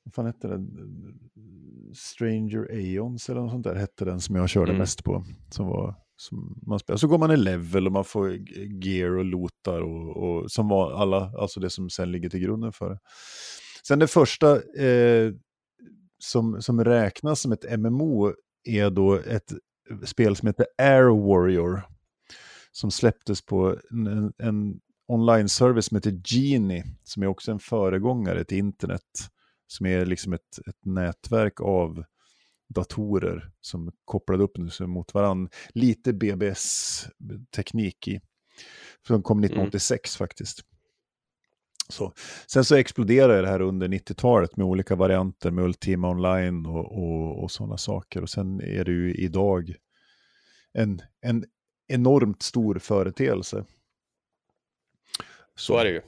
[0.04, 0.67] vad fan hette den?
[1.93, 4.78] Stranger Aeons eller något sånt där hette den som jag körde Mm.
[4.80, 5.23] mest på.
[5.52, 6.97] Som var, som man spelar.
[6.97, 8.38] Så går man i level och man får
[8.86, 12.71] gear och lotar och, och som var alla, alltså det som sen ligger till grunden
[12.73, 12.99] för det.
[13.88, 15.32] Sen det första eh,
[16.23, 19.54] som, som räknas som ett MMO är då ett
[20.06, 21.82] spel som heter Air Warrior.
[22.80, 28.58] Som släpptes på en, en, online-service som heter Genie, som är också en föregångare till
[28.58, 29.02] internet.
[29.68, 32.04] Som är liksom ett, ett nätverk av
[32.68, 35.52] datorer som kopplade upp sig mot varandra.
[35.70, 38.22] Lite BBS-teknik i.
[39.08, 40.60] Som kom 1986 faktiskt.
[41.89, 42.13] Så.
[42.48, 47.44] Sen så exploderade det här under 90-talet med olika varianter med Ultima Online och, och,
[47.44, 48.22] och sådana saker.
[48.22, 49.76] Och sen är det ju idag
[50.74, 51.46] en, en
[51.89, 53.65] enormt stor företeelse.
[55.56, 56.02] Så är det ju.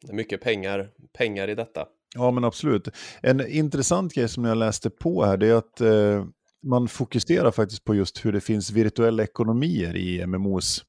[0.00, 1.86] Det är mycket pengar, pengar i detta.
[2.14, 2.88] Ja, men absolut.
[3.22, 6.24] En intressant grej som jag läste på här, det är att eh,
[6.62, 10.84] man fokuserar faktiskt på just hur det finns virtuella ekonomier i MMOs.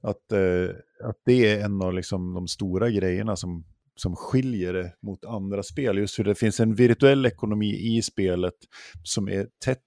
[0.00, 3.64] Att, eh, att det är en av liksom, de stora grejerna som,
[3.96, 5.98] som skiljer det mot andra spel.
[5.98, 8.54] Just hur det finns en virtuell ekonomi i spelet
[9.02, 9.80] som är tätt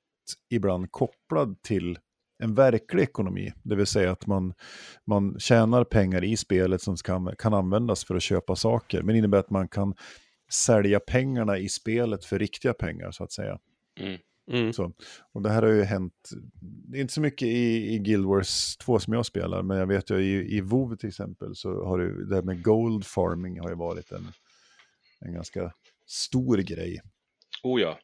[0.50, 1.98] ibland kopplad till
[2.40, 3.54] en verklig ekonomi.
[3.64, 4.54] Det vill säga att man,
[5.06, 9.02] man tjänar pengar i spelet som kan, kan användas för att köpa saker.
[9.02, 9.96] Men det innebär att man kan
[10.52, 13.60] sälja pengarna i spelet för riktiga pengar så att säga.
[14.00, 14.18] Mm.
[14.52, 14.74] Mm.
[14.74, 14.94] Så,
[15.34, 16.14] och det här har ju hänt,
[16.62, 19.88] det är inte så mycket i, i Guild Wars 2 som jag spelar, men jag
[19.88, 23.60] vet ju i, i WoW till exempel så har det, det här med gold farming
[23.60, 24.28] har ju varit en,
[25.20, 25.74] en ganska
[26.06, 27.02] stor grej.
[27.64, 28.00] Oh ja.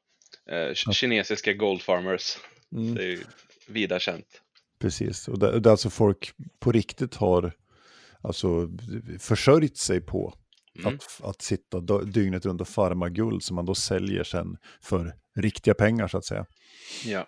[0.52, 2.38] Eh, kinesiska gold farmers.
[2.72, 2.96] Mm.
[2.96, 3.24] Det är ju
[3.68, 4.42] vida känt.
[4.80, 7.54] Precis, och det, är alltså folk på riktigt har
[8.22, 8.70] alltså,
[9.20, 10.34] försörjt sig på
[10.80, 10.96] Mm.
[10.96, 15.74] att, att sitta dygnet runt och farma guld som man då säljer sen för riktiga
[15.74, 16.46] pengar så att säga.
[17.06, 17.28] Ja.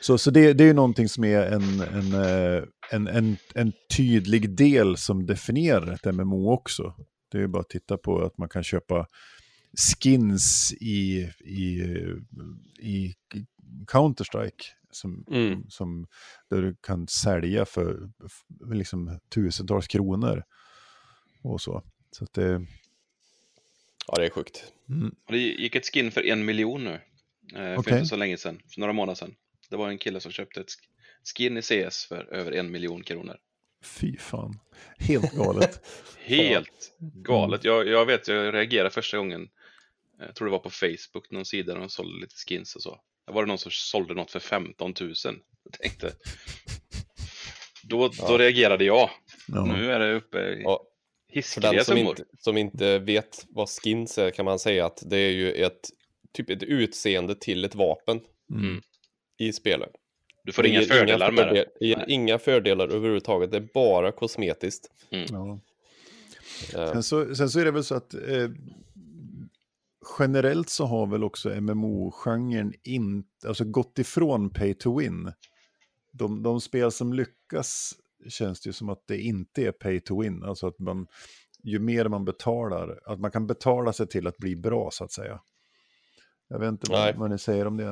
[0.00, 3.72] Så, så det, det är ju någonting som är en, en, eh, en, en, en
[3.96, 6.94] tydlig del som definierar ett MMO också.
[7.30, 9.06] Det är ju bara att titta på att man kan köpa
[10.00, 11.82] skins i, i,
[12.78, 13.14] i
[13.86, 14.64] Counter-Strike.
[14.94, 15.64] Som, Mm.
[15.68, 16.06] som,
[16.50, 20.42] där du kan sälja för f- liksom, tusentals kronor.
[21.42, 21.82] Och så.
[22.10, 22.66] Så att det...
[24.06, 24.72] Ja, det är sjukt.
[24.88, 26.92] Mm, Och Det gick ett skin för en miljon nu.
[26.94, 27.00] Eh,
[27.58, 27.92] för Okej.
[27.94, 29.34] inte så länge sedan, för några månader sedan.
[29.70, 33.02] Det var en kille som köpte ett sk- skin i CS för över en miljon
[33.02, 33.36] kronor.
[33.82, 34.58] fy fan.
[34.98, 35.80] Helt galet.
[36.24, 37.64] Helt galet.
[37.64, 39.48] Jag, jag vet, jag reagerade första gången.
[40.18, 43.00] Jag tror det var på Facebook, någon sida där de sålde lite skins och så.
[43.26, 45.12] Där var det någon som sålde något för 15 000.
[45.64, 46.12] Jag tänkte.
[47.82, 48.38] Då, då Ja.
[48.38, 49.10] reagerade jag.
[49.48, 49.64] Ja.
[49.64, 50.80] Nu är det uppe i Ja,
[51.28, 52.10] för hiskeliga den som summor.
[52.10, 55.80] inte, som inte vet vad skins är kan man säga att det är ju ett,
[56.32, 58.82] typ ett utseende till ett vapen Mm.
[59.38, 59.90] i spelet.
[60.44, 61.64] Du får inga fördelar med det.
[61.80, 62.04] Det Nej.
[62.08, 64.86] inga fördelar överhuvudtaget, det är bara kosmetiskt.
[65.08, 65.60] Ja.
[66.74, 68.48] Eh, Sen, så, sen så är det väl så att eh,
[70.18, 75.32] generellt så har väl också MMO-genren in, alltså gått ifrån pay to win.
[76.12, 77.92] De, de spel som lyckas
[78.28, 80.42] känns det ju som att det inte är pay to win.
[80.42, 81.06] Alltså att man,
[81.62, 85.12] ju mer man betalar, att man kan betala sig till att bli bra så att
[85.12, 85.40] säga.
[86.48, 87.84] Jag vet inte vad, vad ni säger om det.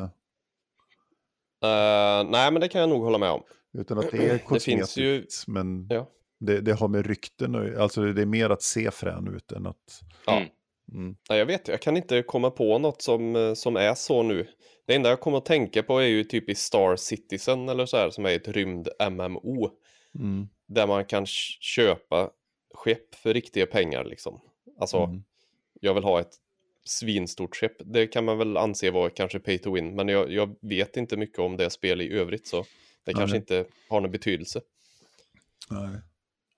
[1.64, 3.42] eh, nej, men det kan jag nog hålla med om.
[3.78, 6.08] Utan att det är kosmetiskt, finns ju- men Ja.
[6.40, 9.66] det, det har med rykten och- Alltså det är mer att se frän ut än
[9.66, 10.00] att...
[10.26, 10.36] Ja.
[10.36, 10.48] Mm.
[10.94, 11.16] Mm.
[11.30, 14.48] Nej, jag vet, jag kan inte komma på något som, eh, som är så nu.
[14.86, 17.96] Det enda jag kommer att tänka på är ju typ i Star Citizen eller så
[17.96, 19.70] här som är ett rymd MMO.
[20.18, 20.48] Mm.
[20.68, 21.26] Där man kan
[21.60, 22.30] köpa
[22.74, 24.40] skepp för riktiga pengar liksom.
[24.80, 25.22] Alltså, Mm.
[25.80, 26.32] jag vill ha ett
[26.84, 27.76] svinstort skepp.
[27.84, 31.16] Det kan man väl anse vara kanske pay to win, men jag, jag vet inte
[31.16, 32.64] mycket om det spel i övrigt så
[33.04, 33.40] det kanske Nej.
[33.40, 34.60] inte har någon betydelse.
[35.70, 35.98] Nej.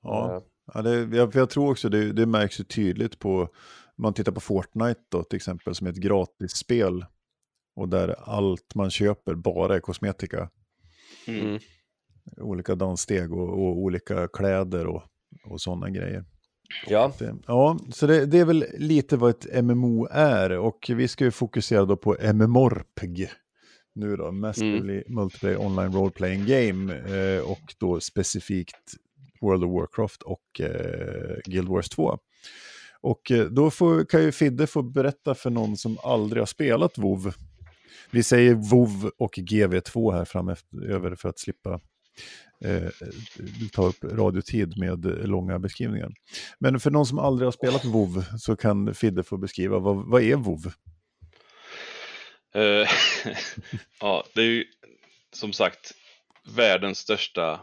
[0.02, 0.36] Ja.
[0.36, 0.42] Eh,
[0.74, 3.48] Ja, det, jag, jag tror också det, det märks ju tydligt på,
[3.96, 7.04] man tittar på Fortnite då till exempel som är ett gratisspel
[7.76, 10.50] och där allt man köper bara är kosmetika.
[11.26, 11.40] Mm.
[11.40, 11.60] Mm.
[12.36, 15.02] Olika danssteg och, och olika kläder och,
[15.44, 16.24] och sådana grejer.
[16.86, 17.12] Ja,
[17.46, 21.30] ja, så det, det är väl lite vad ett MMO är och vi ska ju
[21.30, 23.28] fokusera då på MMORPG
[23.94, 28.94] nu då, Massively Multiplayer Online Role Playing Game eh, och då specifikt
[29.40, 32.18] World of Warcraft och eh, Guild Wars 2.
[33.04, 36.98] Och eh, då får, kan ju Fidde få berätta för någon som aldrig har spelat
[36.98, 37.34] WoW.
[38.10, 41.80] Vi säger WoW och GV2 här framöver för att slippa
[42.64, 42.88] eh,
[43.72, 46.12] ta upp radiotid med långa beskrivningar.
[46.58, 50.22] Men för någon som aldrig har spelat WoW så kan Fidde få beskriva vad, vad
[50.22, 50.72] är WoW?
[52.54, 52.88] Eh,
[54.00, 54.64] ja, det är ju
[55.32, 55.92] som sagt
[56.56, 57.60] världens största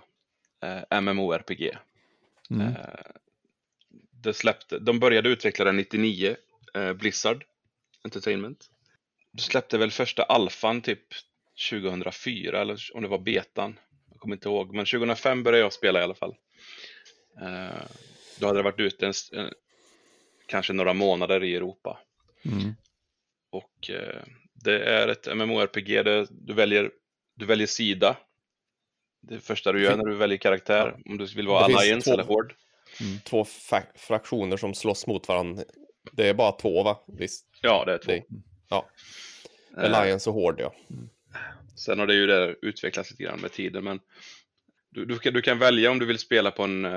[0.63, 1.77] eh, MMORPG.
[2.49, 2.67] Mm.
[2.67, 2.75] Eh,
[4.23, 6.35] det släppte, de började utveckla den 99,
[6.73, 7.43] eh, Blizzard
[8.03, 8.69] Entertainment.
[9.31, 11.03] De släppte väl första alfan typ
[11.69, 13.79] 2004 eller om det var betan.
[14.09, 16.35] Jag kommer inte ihåg, men 2005 började jag spela i alla fall.
[17.41, 17.81] Eh,
[18.39, 19.53] då hade det varit ute en, en,
[20.45, 21.99] kanske några månader i Europa.
[22.45, 22.75] Mm.
[23.49, 26.91] Och eh, det är ett MMORPG där du väljer,
[27.35, 28.17] du väljer sida.
[29.21, 32.23] Det första du gör när du väljer karaktär, om du vill vara Det Alliance eller
[32.23, 32.55] Horde.
[33.01, 33.19] Mm.
[33.19, 35.63] två fa- fraktioner som slåss mot varandra.
[36.11, 37.03] Det är bara två va?
[37.07, 37.47] Visst?
[37.61, 38.11] Ja, det är två.
[38.11, 38.23] Det-
[38.69, 38.89] Ja.
[39.77, 40.75] Eh, Alliance och Horde ja.
[41.75, 43.99] Sen har det ju det utvecklats lite grann med tiden, men
[44.89, 46.91] du, du, kan, du kan välja om du vill spela på en uh,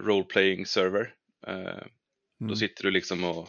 [0.00, 1.14] role-playing server.
[2.38, 2.56] Då Mm.
[2.56, 3.48] sitter du liksom och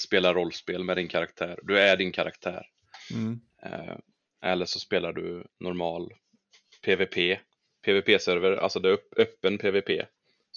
[0.00, 1.58] spelar rollspel med din karaktär.
[1.62, 2.66] Du är din karaktär.
[3.12, 3.40] Mm.
[3.62, 3.96] Eh,
[4.42, 6.12] eller så spelar du normal
[6.84, 7.38] PVP.
[7.86, 10.06] PVP-server, alltså det är upp, öppen PVP.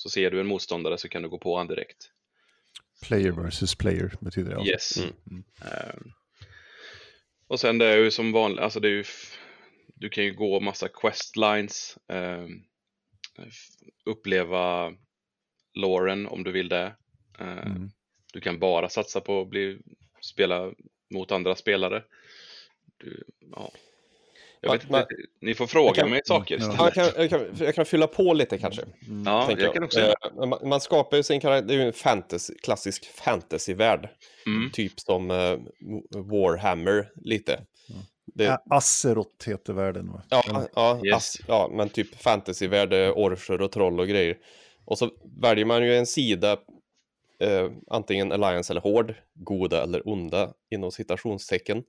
[0.01, 2.11] Så ser du en motståndare så kan du gå på han direkt.
[3.03, 4.55] Player versus player betyder det.
[4.57, 4.71] alltså.
[4.71, 4.97] Yes.
[4.97, 5.43] Mm.
[5.61, 5.95] Eh,
[7.47, 9.03] och sen det är ju som vanligt, alltså det är ju,
[9.95, 12.45] du kan ju gå massa questlines, eh,
[13.47, 13.67] f-
[14.05, 14.93] uppleva
[15.73, 16.95] Lauren om du vill det.
[17.39, 17.91] Eh, Mm.
[18.33, 19.79] Du kan bara satsa på att bli,
[20.21, 20.73] spela
[21.13, 22.03] mot andra spelare.
[22.97, 23.71] Du, ja.
[24.63, 26.75] Jag Man- vet inte, ni får fråga jag kan- mig saker Ja.
[26.77, 28.81] Ja, jag, kan, jag, kan, jag kan fylla på lite kanske.
[29.25, 29.99] Ja, tänker jag kan också.
[29.99, 30.13] Eh,
[30.47, 34.09] man, man skapar ju sin karaktär, det är ju en fantasy, klassisk fantasyvärld.
[34.45, 34.71] Mm.
[34.71, 35.57] Typ som eh,
[36.09, 37.59] Warhammer lite.
[38.35, 40.21] Det, Ä- Azeroth heter världen va?
[40.29, 41.15] Ja, ja, Yes.
[41.15, 44.37] ass, ja, men typ fantasyvärld, eh, orcher och troll och grejer.
[44.85, 45.09] Och så
[45.41, 46.51] väljer man ju en sida,
[47.39, 51.83] eh, antingen Alliance eller Hård, goda eller onda inom citationstecken.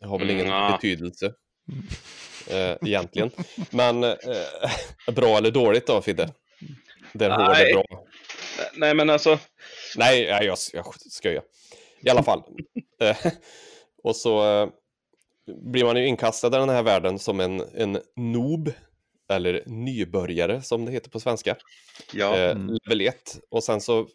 [0.00, 0.72] Det har väl Mm, ingen ja.
[0.82, 1.32] betydelse
[2.50, 3.30] eh, egentligen.
[3.70, 4.14] Men eh,
[5.12, 6.28] bra eller dåligt då, Fidde?
[7.12, 7.72] Hård är Nej.
[7.72, 7.84] bra.
[8.76, 9.38] Nej men alltså,
[9.96, 11.42] Nej, nej jag, jag skojar.
[12.00, 12.42] I alla fall.
[13.02, 13.16] Eh,
[14.02, 14.68] och så eh,
[15.72, 18.72] blir man ju inkastad i den här världen som en, en noob,
[19.30, 21.56] eller nybörjare som det heter på svenska.
[22.12, 22.36] ja.
[22.36, 22.78] Eh, Mm.
[22.84, 23.14] level 1.
[23.50, 24.06] Och sen så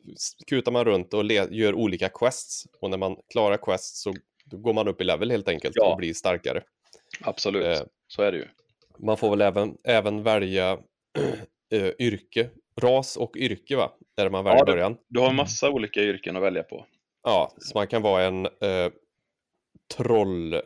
[0.47, 2.63] kutar man runt och gör olika quests.
[2.81, 4.13] Och när man klarar quests så
[4.45, 5.91] då går man upp i level helt enkelt Ja.
[5.91, 6.61] och blir starkare.
[7.21, 7.65] Absolut.
[7.65, 8.47] eh, så är det ju.
[8.99, 10.71] Man får väl även, även välja
[11.73, 12.49] eh, yrke,
[12.81, 13.91] ras och yrke va?
[14.17, 14.97] Där man väljer Ja, det- början.
[15.07, 16.85] Du har massa olika yrken att välja på.
[17.23, 18.91] Ja, så man kan vara en eh,
[19.95, 20.61] troll...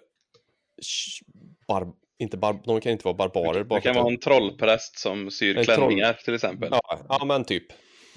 [1.67, 1.87] Bar,
[2.19, 3.63] inte bar, de kan inte vara barbarer.
[3.63, 6.69] bara Du för kan vara en trollpräst som syr En troll- klänningar till exempel.
[6.71, 7.65] ja, ja, men typ.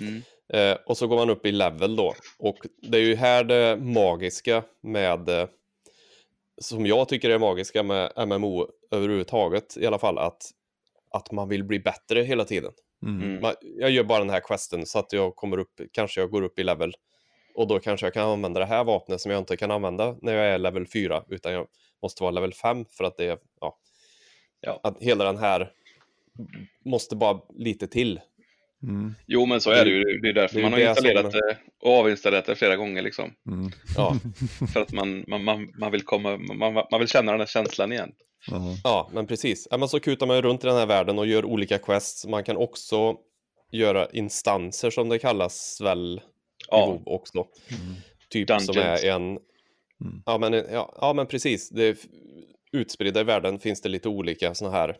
[0.00, 0.22] Mm.
[0.52, 2.14] Eh, och så går man upp i level då.
[2.38, 5.48] Och det är ju här det magiska med...
[6.58, 10.18] Som jag tycker är magiska med MMO överhuvudtaget i alla fall.
[10.18, 10.50] Att,
[11.10, 12.72] att man vill bli bättre hela tiden.
[13.06, 13.22] Mm.
[13.22, 13.42] Mm.
[13.42, 16.42] Man, jag gör bara den här questen så att jag kommer upp, kanske jag går
[16.42, 16.94] upp i level.
[17.54, 20.32] Och då kanske jag kan använda det här vapnet som jag inte kan använda när
[20.34, 21.24] jag är level 4.
[21.28, 21.66] Utan jag
[22.02, 23.78] måste vara level 5 för att det är, ja.
[24.60, 24.80] Ja.
[24.82, 25.72] Att hela den här
[26.84, 28.20] måste bara lite till.
[28.88, 29.14] Mm.
[29.26, 30.04] Jo men så är det ju.
[30.20, 33.02] Det är därför det är man har installerat som- det och avinstallerat det flera gånger
[33.02, 33.32] liksom.
[33.48, 33.70] Mm.
[33.96, 34.16] Ja,
[34.72, 37.92] För att man, man, man, man, vill, komma, man, man vill känna den här känslan
[37.92, 38.12] igen.
[38.46, 38.76] Ja.
[38.84, 39.68] ja men precis.
[39.70, 42.26] Men så kutar man runt i den här världen och gör olika quests.
[42.26, 43.16] Man kan också
[43.72, 46.20] göra instanser som det kallas väl
[46.68, 47.38] Ja, också.
[47.38, 47.94] Mm.
[48.30, 48.66] Typ Dungeons.
[48.66, 49.22] som är en...
[49.22, 50.22] Mm.
[50.26, 51.68] Ja, men, ja, ja, men precis.
[51.68, 51.96] Det
[52.72, 54.96] utspridda i världen finns det lite olika såna här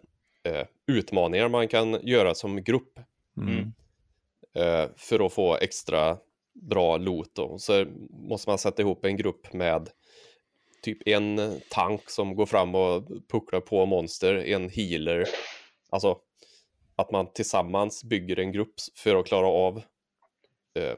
[0.49, 3.01] eh, utmaningar man kan göra som grupp
[3.37, 3.73] Mm.
[4.55, 6.19] eh, för att få extra
[6.53, 7.35] bra loot.
[7.35, 7.59] Då.
[7.59, 9.91] Så måste man sätta ihop en grupp med
[10.83, 15.25] typ en tank som går fram och pucklar på monster, en healer.
[15.91, 16.19] Alltså
[16.97, 19.83] att man tillsammans bygger en grupp för att klara av
[20.75, 20.95] eh,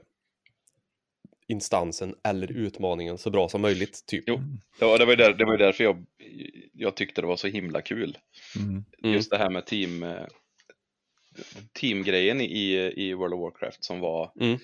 [1.48, 4.06] instansen eller utmaningen så bra som möjligt.
[4.06, 4.24] Typ.
[4.26, 4.40] Jo.
[4.80, 6.06] Ja, det var ju, där, det var ju därför jag,
[6.72, 8.18] jag tyckte det var så himla kul.
[8.56, 8.84] Mm.
[9.02, 9.14] Mm.
[9.14, 10.26] Just det här med team, eh,
[11.72, 14.58] teamgrejen i, i World of Warcraft som var, Mm.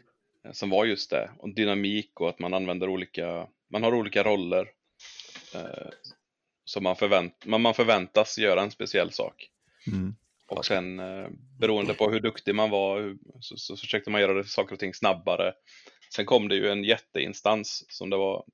[0.53, 1.31] som var just det.
[1.39, 4.69] Och dynamik och att man använder olika, man har olika roller.
[5.55, 5.89] Eh,
[6.65, 9.49] så man, förvänt, man, man förväntas göra en speciell sak.
[9.87, 10.15] Mm.
[10.49, 11.29] Och sen eh,
[11.61, 14.79] beroende på hur duktig man var hur, så, så försökte man göra det, saker och
[14.81, 15.53] ting snabbare.
[16.15, 18.45] Sen kom det ju en jätteinstans som det var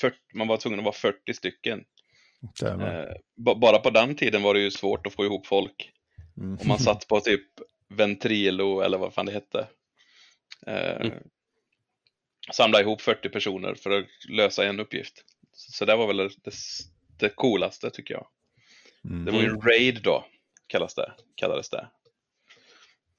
[0.00, 1.84] 40, man var tvungen att vara 40 stycken.
[2.80, 5.90] Eh, ba- bara på den tiden var det ju svårt att få ihop folk.
[6.38, 6.54] Mm.
[6.58, 7.46] Och man satt på typ
[7.88, 9.66] Ventrilo eller vad fan det hette.
[10.66, 11.12] Eh, Mm.
[12.52, 15.24] Samla ihop 40 personer för att lösa en uppgift.
[15.52, 16.52] Så, så det var väl det,
[17.18, 18.26] det coolaste tycker jag.
[19.04, 19.24] Mm.
[19.24, 20.24] Det var ju en raid då,
[20.66, 21.88] kallas det, kallades det.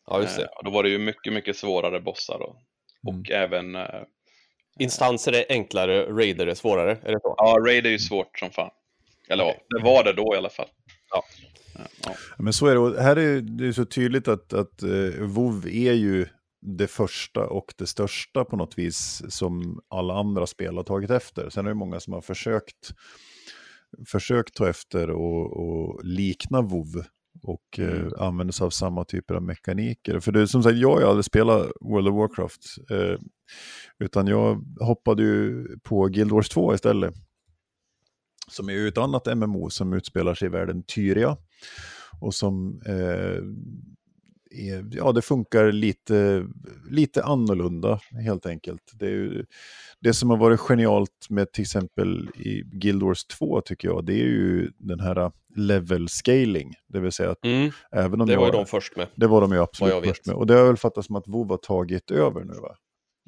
[0.07, 0.47] Ja, just Eh, det.
[0.49, 2.57] och då var det ju mycket, mycket svårare bossar då.
[3.09, 3.19] Mm.
[3.21, 4.01] Och även, eh,
[4.79, 6.91] Instanser är enklare, raider är svårare.
[7.03, 7.35] Är det så?
[7.37, 8.71] ja, raid är ju svårt som fan.
[9.29, 9.59] Eller Okej.
[9.67, 10.67] ja, det var det då i alla fall.
[11.09, 11.23] Ja.
[12.03, 12.15] Ja.
[12.37, 15.67] Men så är det, och här är det är så tydligt att, att uh, WoW
[15.67, 16.27] är ju
[16.61, 21.49] det första och det största på något vis som alla andra spel har tagit efter.
[21.49, 22.93] Sen är det många som har försökt,
[24.07, 27.03] försökt ta efter och, och likna WoW.
[27.43, 28.07] och Mm.
[28.07, 30.19] eh, använder sig av samma typer av mekaniker.
[30.19, 32.61] För det är som sagt, jag har ju aldrig spelat World of Warcraft,
[32.91, 33.19] eh,
[33.99, 37.13] utan jag hoppade ju på Guild Wars 2 istället.
[38.47, 41.37] Som är ju ett annat MMO som utspelar sig i världen Tyria.
[42.19, 43.41] Och som, eh,
[44.69, 46.45] är, ja det funkar lite,
[46.89, 48.81] lite annorlunda helt enkelt.
[48.93, 49.45] Det, ju,
[49.99, 54.13] det som har varit genialt med till exempel i Guild Wars 2 tycker jag, det
[54.13, 56.73] är ju den här level scaling.
[56.87, 58.39] Det vill säga att Mm, även om det jag...
[58.39, 59.07] var ju de först med.
[59.15, 60.35] Det var de ju absolut jag först med.
[60.35, 62.75] Och det har jag väl fattat som att WoW har tagit över nu va?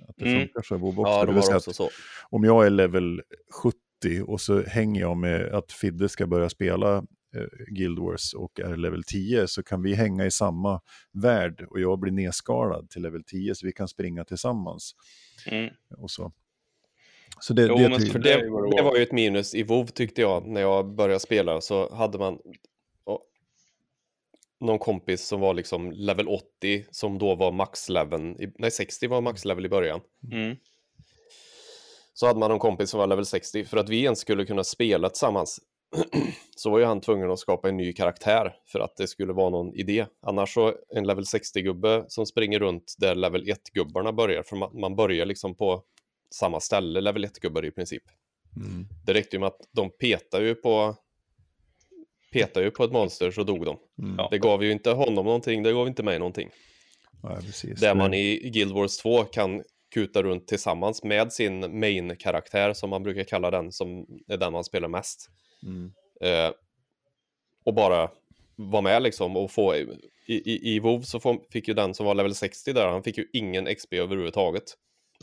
[0.09, 0.39] Att det Mm.
[0.39, 1.11] funkar så i WoW också.
[1.11, 1.89] Ja, det de säga också så.
[2.29, 3.21] om jag är level
[3.63, 7.03] 70 och så hänger jag med att Fidde ska börja spela
[7.67, 11.99] Guild Wars och är level 10 så kan vi hänga i samma värld och jag
[11.99, 14.95] blir nedskalad till level 10 så vi kan springa tillsammans.
[15.47, 15.73] Mm.
[15.97, 16.31] Och så.
[17.39, 18.49] Så det, Jo, det, men För Det det,
[18.83, 18.95] var.
[18.97, 22.39] ju ett minus i WoW tyckte jag när jag började spela så hade man
[24.59, 29.21] någon kompis som var liksom level 80 som då var maxleveln, i- nej 60 var
[29.21, 30.01] maxlevel i början.
[30.31, 30.55] Mm.
[32.13, 34.63] Så hade man en kompis som var level 60 för att vi ens skulle kunna
[34.63, 35.59] spela tillsammans
[36.55, 39.49] så var ju han tvungen att skapa en ny karaktär för att det skulle vara
[39.49, 40.05] någon idé.
[40.21, 44.95] Annars så en level 60-gubbe som springer runt där level 1-gubbarna börjar, för man, man
[44.95, 45.83] börjar liksom på
[46.31, 48.03] samma ställe, level 1-gubbar i princip.
[48.55, 48.87] Mm.
[49.05, 50.95] Det räckte ju med att de petade ju på
[52.31, 53.77] petade ju på ett monster så dog de.
[54.01, 54.27] Mm.
[54.31, 56.49] Det gav ju inte honom någonting, det gav inte mig någonting.
[57.23, 57.79] Ja, precis.
[57.79, 59.63] Där man i Guild Wars 2 kan
[59.93, 64.63] kuta runt tillsammans med sin main-karaktär som man brukar kalla den som är den man
[64.63, 65.29] spelar mest.
[65.63, 65.91] Mm.
[66.21, 66.51] Eh,
[67.65, 68.09] och bara
[68.55, 69.87] vara med liksom och få i,
[70.25, 73.17] i, i WoW så får, fick ju den som var level 60 där, han fick
[73.17, 74.63] ju ingen XP överhuvudtaget.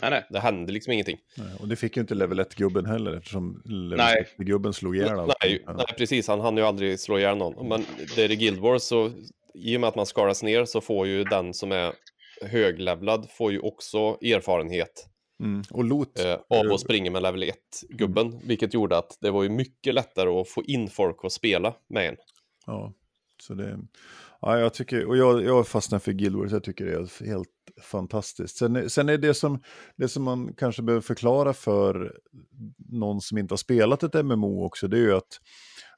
[0.02, 0.26] Nej, nej.
[0.30, 1.18] Det hände liksom ingenting.
[1.36, 4.26] Nej, Och det fick ju inte level 1-gubben heller eftersom level Nej.
[4.38, 5.34] 60-gubben slog ihjäl allt.
[5.42, 6.28] Nej, nej, precis.
[6.28, 7.68] Han hann ju aldrig slå ihjäl någon.
[7.68, 7.84] Men
[8.16, 9.10] det är i Guild Wars så
[9.54, 11.92] i och med att man skalas ner så får ju den som är
[12.42, 15.08] höglevlad får ju också erfarenhet
[15.42, 15.62] Mm.
[15.70, 16.18] Och lot.
[16.18, 18.40] eh, av att springa med level 1-gubben.
[18.44, 22.08] Vilket gjorde att det var ju mycket lättare att få in folk att spela med
[22.08, 22.16] en.
[22.66, 22.92] Ja,
[23.42, 23.78] så det...
[24.40, 27.48] Ja, jag tycker, och jag, jag fastnar för Guild Wars, jag tycker det är helt
[27.82, 28.56] fantastiskt.
[28.56, 29.62] Sen, är- sen är det som,
[29.96, 32.18] det som man kanske behöver förklara för
[32.90, 35.40] någon som inte har spelat ett MMO också, det är ju att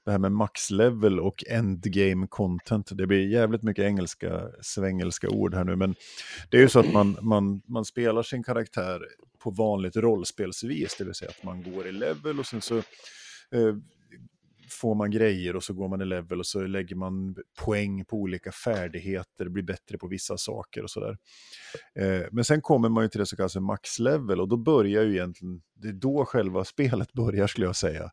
[0.04, 5.64] det här med maxlevel och endgame content, det blir jävligt mycket engelska, svängelska ord här
[5.64, 5.94] nu, men
[6.50, 9.00] det är ju så att man, man, man spelar sin karaktär
[9.38, 13.74] på vanligt rollspelsvis, det vill säga att man går i level och sen så eh,
[14.70, 18.16] får man grejer och så går man i level och så lägger man poäng på
[18.16, 21.16] olika färdigheter, blir bättre på vissa saker och sådär.
[21.94, 25.02] Eh, men sen kommer man ju till det som kallas för maxlevel och då börjar
[25.02, 28.10] ju egentligen, det är då själva spelet börjar skulle jag säga.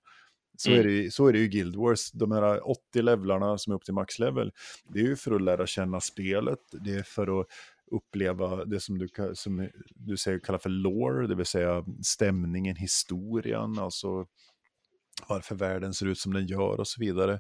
[0.58, 0.80] Så, Mm.
[0.80, 3.84] är det, så är det ju Guild Wars, de här 80 levlarna som är upp
[3.86, 4.52] till maxlevel,
[4.94, 7.48] det är ju för att lära känna spelet, det är för att
[7.92, 13.80] uppleva det som du, som du säger, kallar för lore, det vill säga stämningen, historien,
[13.80, 14.26] alltså
[15.28, 17.40] varför världen ser ut som den gör och så vidare.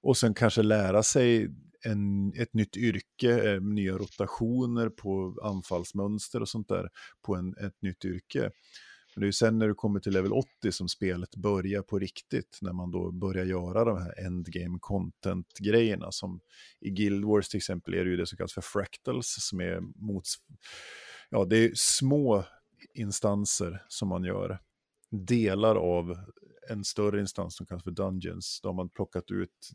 [0.00, 1.48] Och sen kanske lära sig
[1.84, 6.88] en, ett nytt yrke, eh, nya rotationer på anfallsmönster och sånt där
[7.26, 8.50] på en, ett nytt yrke.
[9.16, 11.98] Men det är ju sen när du kommer till level 80 som spelet börjar på
[11.98, 16.12] riktigt, när man då börjar göra de här endgame content-grejerna.
[16.12, 16.40] Som
[16.80, 19.80] i Guild Wars till exempel är det ju det som kallas för fractals, som är
[19.80, 20.34] mots...
[21.30, 22.44] Ja, det är små
[22.94, 24.58] instanser som man gör.
[25.10, 26.18] Delar av
[26.70, 28.60] en större instans som kallas för Dungeons.
[28.62, 29.70] Då har man plockat ut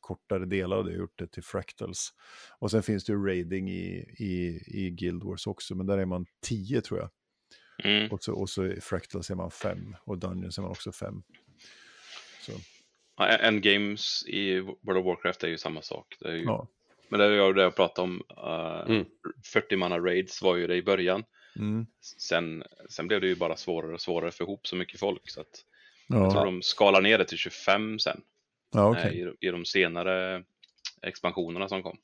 [0.00, 2.10] kortare delar av det och gjort det till Fractals.
[2.58, 6.06] Och sen finns det ju raiding i, i, i Guild Wars också, men där är
[6.06, 7.10] man 10 tror jag.
[7.84, 8.10] Mm.
[8.12, 11.22] Och så, och så i Fractals är man 5 och Dungeons är man också 5.
[12.40, 12.52] Så,
[13.18, 16.16] Ja, Endgames i World of Warcraft är ju samma sak.
[16.20, 16.44] Det är ju...
[16.44, 16.66] ja.
[17.08, 18.22] Men det är ju det jag pratade om.
[18.30, 19.04] Uh, Mm.
[19.44, 21.24] 40 manna raids var ju det i början.
[21.56, 21.86] Mm.
[22.18, 25.30] Sen, sen blev det ju bara svårare och svårare få ihop så mycket folk.
[25.30, 25.64] Så att
[26.08, 28.20] jag tror Ja, de skalar ner det till 25 sen.
[28.72, 29.34] ja eh, okej.
[29.40, 30.44] i, I de senare
[31.02, 31.98] expansionerna som kom.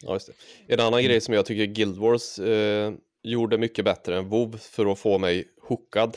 [0.00, 0.26] Ja, just
[0.66, 0.74] det.
[0.74, 2.92] En annan grej som jag tycker Guild Wars eh,
[3.30, 6.16] gjorde mycket bättre än WoW för att få mig hookad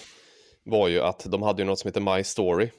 [0.64, 2.70] var ju att de hade ju något som heter My Story.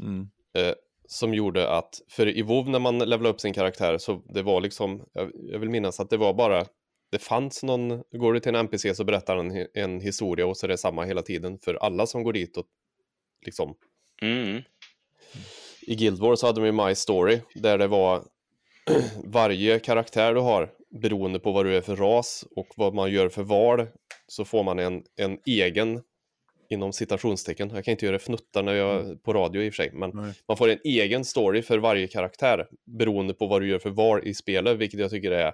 [0.00, 0.28] Mm.
[0.54, 0.74] Eh,
[1.10, 4.60] som gjorde att, för i WoW när man levlade upp sin karaktär så det var
[4.60, 6.64] liksom, jag, jag vill minnas att det var bara,
[7.10, 10.56] det fanns någon, går du till en NPC så berättar den en, en historia och
[10.56, 12.66] så är det samma hela tiden för alla som går dit och
[13.46, 13.74] liksom
[14.22, 14.62] Mm.
[15.80, 18.24] i Guild Wars så hade de ju My Story där det var
[19.24, 23.28] varje karaktär du har beroende på vad du är för ras och vad man gör
[23.28, 23.86] för val
[24.26, 26.02] så får man en, en egen
[26.70, 27.70] inom citationstecken.
[27.74, 30.34] Jag kan inte göra fnuttar när jag på radio i och för sig, men Nej.
[30.48, 32.66] man får en egen story för varje karaktär
[32.98, 35.52] beroende på vad du gör för val i spelet, vilket jag tycker är,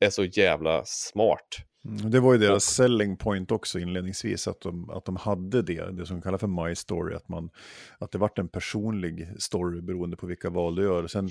[0.00, 1.56] är så jävla smart.
[1.84, 5.90] Mm, Det var ju deras selling point också inledningsvis, att de, att de hade det,
[5.90, 7.50] det som kallas för My Story, att, man,
[7.98, 11.06] att det vart en personlig story beroende på vilka val du gör.
[11.06, 11.30] Sen,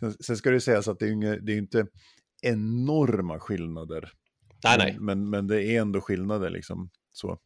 [0.00, 1.86] sen, sen ska det sägas att det är inga, det är inte
[2.42, 4.12] enorma skillnader.
[4.64, 4.96] Nej, men, nej.
[5.00, 6.90] Men, men det är ändå skillnader liksom.
[7.10, 7.38] Så.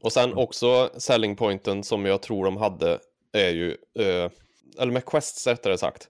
[0.00, 2.98] Och sen också selling pointen som jag tror de hade
[3.32, 4.30] är ju, eh,
[4.78, 6.08] eller med quests rättare sagt.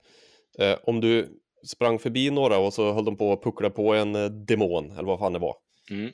[0.58, 4.14] Eh, om du sprang förbi några och så höll de på att puckla på en
[4.14, 5.56] eh, demon, eller vad fan det var.
[5.90, 6.12] Mm.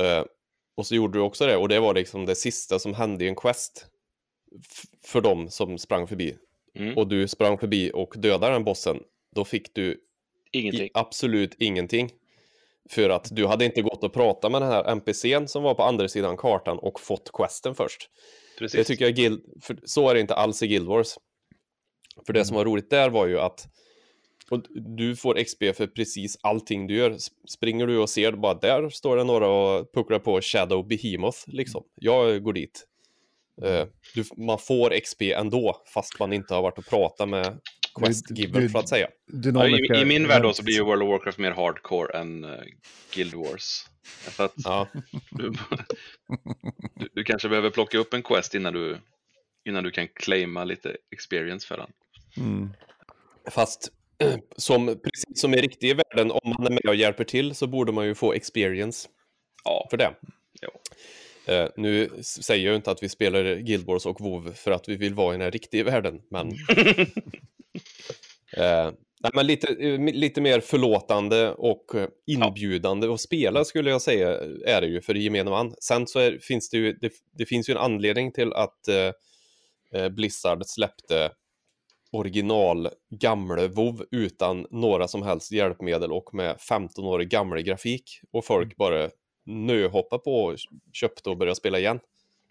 [0.00, 0.24] Eh,
[0.76, 3.28] och så gjorde du också det, och det var liksom det sista som hände i
[3.28, 3.86] en quest.
[5.04, 6.36] för dem som sprang förbi.
[6.74, 6.96] Mm.
[6.96, 9.02] Och du sprang förbi och dödade den bossen.
[9.34, 10.00] Då fick du
[10.54, 10.86] Ingenting.
[10.86, 12.10] i, absolut ingenting.
[12.90, 15.82] För att du hade inte gått och pratat med den här NPCn som var på
[15.82, 18.10] andra sidan kartan och fått questen först.
[18.58, 18.78] Precis.
[18.78, 21.14] Det tycker jag Guild, för så är det inte alls i Guild Wars.
[22.26, 23.66] För det som var roligt där var ju att
[24.50, 24.62] och
[24.96, 27.16] du får XP för precis allting du gör.
[27.48, 31.84] Springer du och ser bara där står det några och pucklar på Shadow Behemoth liksom.
[31.94, 32.86] Jag går dit.
[33.62, 37.60] Eh, du, man får XP ändå fast man inte har varit och pratat med
[37.94, 39.08] quest giver du- så att säga.
[39.68, 42.50] I, I min värld då så blir ju World of Warcraft mer hardcore än eh,
[43.14, 43.86] Guild Wars.
[44.06, 44.88] För att Ja.
[45.30, 45.50] du,
[46.96, 48.98] du, du kanske behöver plocka upp en quest innan du,
[49.68, 51.90] innan du kan claima lite experience för den.
[52.36, 52.70] Mm.
[53.50, 53.88] Fast
[54.56, 57.92] som, precis som i riktiga världen, om man är med och hjälper till så borde
[57.92, 59.08] man ju få experience
[59.64, 60.14] Ja, för det.
[60.60, 60.70] Ja.
[61.54, 64.88] Eh, nu säger jag ju inte att vi spelar Guild Wars och WoW för att
[64.88, 66.52] vi vill vara i den här riktiga världen, men...
[68.56, 74.02] eh, nej, men lite, eh, lite mer förlåtande och eh, inbjudande att spela skulle jag
[74.02, 74.28] säga
[74.66, 75.74] är det ju för gemene man.
[75.80, 79.12] Sen så är, finns det ju, det, det finns ju en anledning till att eh,
[80.00, 81.30] eh, Blizzard släppte
[82.12, 88.44] original gamla WoW utan några som helst hjälpmedel och med 15 år gamla grafik och
[88.44, 89.10] folk bara
[89.46, 90.56] nöhoppade på och
[90.92, 92.00] köpte och började spela igen.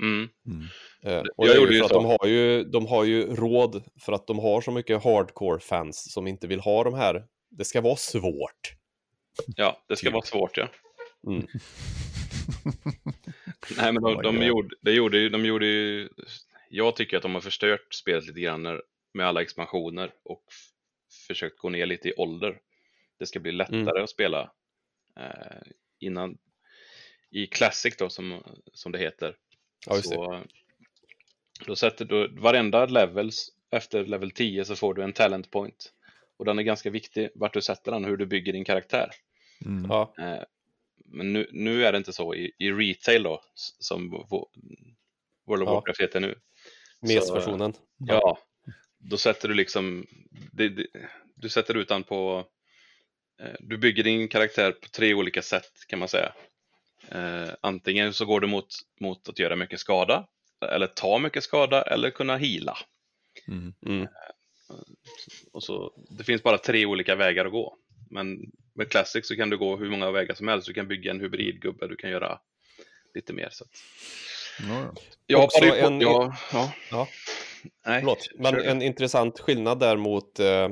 [0.01, 0.29] Mm.
[1.03, 1.87] Eh, och Jag gjorde ju så.
[1.87, 6.27] de har ju, de har ju råd för att de har så mycket hardcore-fans som
[6.27, 7.25] inte vill ha de här.
[7.49, 8.73] Det ska vara svårt.
[9.55, 10.67] ja det ska vara svårt ja.
[11.27, 11.47] Mm.
[13.77, 16.09] Nej men de, Oh de, gjorde, de, gjorde, ju- de gjorde ju...
[16.69, 18.81] Jag tycker att de har förstört spelet lite grann
[19.13, 20.43] med alla expansioner och
[21.27, 22.59] försökt gå ner lite i ålder.
[23.19, 24.03] Det ska bli lättare Mm.
[24.03, 24.51] att spela
[25.19, 25.61] eh,
[25.99, 26.37] innan
[27.31, 29.35] i Classic då som, som det heter.
[29.87, 30.15] Ja, just det.
[30.15, 30.43] så,
[31.65, 35.93] då sätter du varenda levels efter level 10 så får du en talent point.
[36.37, 39.09] Och den är ganska viktig vart du sätter den hur du bygger din karaktär.
[39.65, 39.91] Mm.
[39.91, 40.43] Ja, Eh,
[41.05, 43.41] men nu, nu är det inte så i, i retail då,
[43.79, 44.47] som Wo-
[45.47, 45.73] World of Ja.
[45.73, 46.35] Warcraft heter nu.
[47.01, 47.73] MES-versionen.
[47.97, 48.39] Ja,
[48.97, 50.07] då sätter du liksom,
[50.51, 50.87] det, det,
[51.35, 52.45] du sätter ut den på,
[53.41, 56.33] eh, du bygger din karaktär på tre olika sätt kan man säga.
[57.11, 58.67] Eh, antingen så går du mot,
[58.99, 60.27] mot att göra mycket skada,
[60.71, 62.77] eller ta mycket skada, eller kunna heala.
[63.47, 63.73] Mm.
[63.85, 64.07] Mm.
[65.51, 67.77] Och så, det finns bara tre olika vägar att gå.
[68.09, 70.67] Men med Classic så kan du gå hur många vägar som helst.
[70.67, 72.39] Du kan bygga en hybridgubbe, du kan göra
[73.13, 73.49] lite mer.
[73.51, 73.65] Så.
[74.59, 74.93] Ja, ja.
[75.27, 76.71] Jag Också hoppade ju på, en- ja, ja.
[76.91, 77.07] Ja.
[77.85, 80.69] Nej, Förlåt, men en intressant skillnad där mot eh,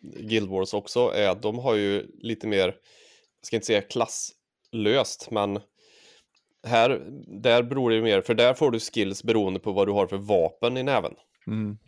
[0.00, 3.82] Guild Wars också är att de har ju lite mer, jag ska inte säga
[4.72, 5.60] klasslöst, men
[6.66, 9.92] här, där beror det ju mer, för där får du skills beroende på vad du
[9.92, 11.14] har för vapen i näven.
[11.46, 11.78] Mm.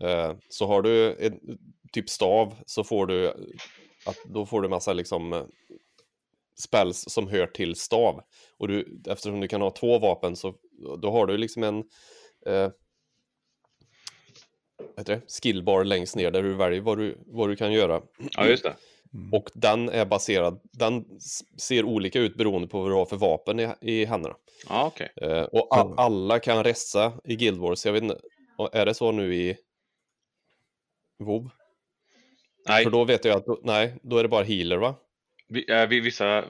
[0.00, 1.58] Eh, så har du en
[1.92, 3.28] typ stav så får du,
[4.06, 5.44] att, då får du massa liksom eh,
[6.58, 8.20] spells som hör till stav.
[8.58, 10.54] Och du, eftersom du kan ha två vapen så
[10.98, 11.78] då har du liksom en
[12.46, 12.70] eh,
[14.96, 15.20] det?
[15.42, 18.02] skillbar längst ner där du väljer vad du, vad du kan göra.
[18.30, 18.76] Ja, just det.
[19.32, 21.04] Och den är baserad, den
[21.58, 24.36] ser olika ut beroende på vad du har för vapen i, i händerna.
[24.68, 25.12] Ja, okej.
[25.16, 27.86] Eh, och a- alla kan ressa i Guild Wars.
[27.86, 28.18] Jag vet inte,
[28.72, 29.56] är det så nu i
[31.18, 31.50] WoW?
[32.68, 34.94] Nej, För då vet jag att, nej, då är det bara healer va?
[35.48, 36.44] vi, äh, vi, vissa, eh,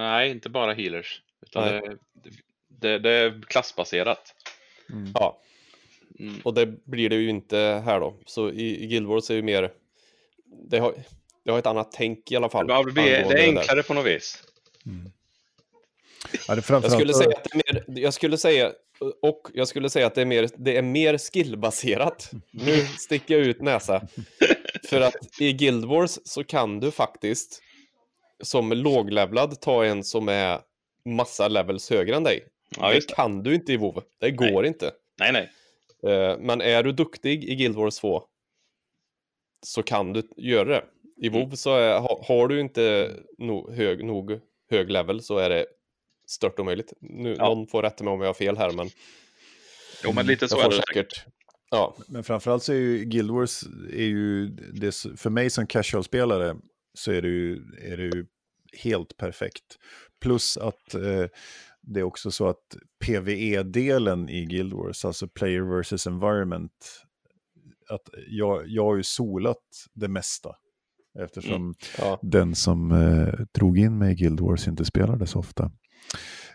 [0.00, 1.22] nej, inte bara healers.
[1.42, 1.82] Utan Nej.
[2.12, 2.30] det,
[2.68, 4.34] det, det är klassbaserat.
[5.14, 5.40] Ja,
[6.20, 6.40] Mm.
[6.44, 8.14] och det blir det ju inte här då.
[8.26, 9.72] Så i, i Guild Wars är det mer,
[10.70, 10.94] det har,
[11.50, 12.66] det har ett annat tänk i alla fall.
[12.68, 14.42] Ja, det, angående det är enklare på något vis.
[16.48, 18.72] Ja, det är Jag skulle säga att det är mer, jag skulle säga,
[19.22, 22.30] och jag skulle säga att det är mer, det är mer skillbaserat.
[22.50, 24.02] Nu sticker jag ut näsa.
[24.88, 27.62] För att i Guild Wars så kan du faktiskt
[28.42, 30.60] som låglevlad ta en som är
[31.04, 32.46] massa levels högre än dig.
[32.78, 33.14] Ja, det det.
[33.14, 34.02] kan du inte i WoW.
[34.18, 34.90] Det går inte.
[35.18, 35.50] Nej, nej.
[36.12, 38.22] Eh, Men är du duktig i Guild Wars 2
[39.62, 40.84] så kan du göra det.
[41.22, 41.40] I Mm.
[41.40, 44.40] WoW så är, ha- har du inte no, hög, nog
[44.70, 45.66] hög level så är det
[46.26, 46.92] stört omöjligt.
[47.00, 47.48] Nu, Ja.
[47.48, 48.90] Någon får rätta mig om jag har fel här, men
[50.04, 51.24] Jo, men lite så är det säkert.
[51.70, 53.62] Ja, Men framförallt så är ju Guild Wars,
[53.92, 56.56] är ju, det, för mig som casual-spelare
[56.94, 58.26] så är det ju, är det ju
[58.82, 59.78] helt perfekt.
[60.20, 61.26] Plus att eh,
[61.82, 67.02] det är också så att PVE-delen i Guild Wars, alltså Player versus Environment,
[67.88, 69.62] att jag, jag har ju solat
[69.94, 70.50] det mesta.
[71.18, 72.18] Eftersom ja.
[72.22, 75.70] den som eh, drog in mig i Guild Wars inte spelade så ofta.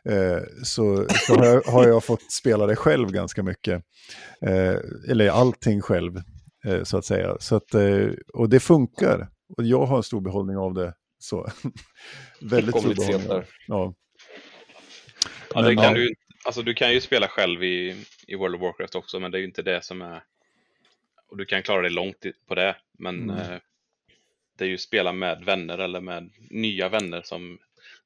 [0.10, 3.84] Eh, så så har, jag, har jag fått spela det själv ganska mycket.
[4.42, 4.76] Eh,
[5.10, 6.22] eller allting själv,
[6.66, 7.38] eh, så att säga.
[7.40, 9.30] Så att, eh, och det funkar.
[9.58, 10.94] Och jag har en stor behållning av det.
[11.20, 11.50] Så.
[12.42, 13.28] Väldigt stor behållning.
[13.28, 13.46] där.
[13.68, 13.94] Ja.
[15.54, 15.94] Ja, det Men, kan ja.
[15.94, 16.14] du,
[16.46, 19.40] alltså, du kan ju spela själv i, i World of Warcraft också, men det är
[19.40, 20.24] ju inte det som är...
[21.32, 23.60] Och du kan klara dig långt på det, men Mm.
[24.58, 27.58] Det är ju spela med vänner eller med nya vänner som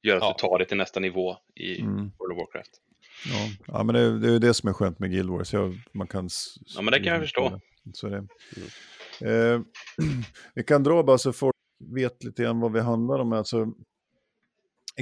[0.01, 0.35] gör att Ja.
[0.37, 1.95] du tar det till nästa nivå i Mm.
[1.95, 2.71] World of Warcraft.
[3.25, 3.49] Ja.
[3.67, 5.53] ja, men det, det är det som är skönt med Guild Wars.
[5.53, 6.29] Jag, man kan
[6.75, 7.59] Ja, men det kan jag förstå.
[7.93, 8.17] Så det.
[9.21, 9.61] Eh,
[10.55, 11.55] vi kan dra bara så folk
[11.93, 13.33] vet lite grann vad vi handlar om.
[13.33, 13.73] Alltså,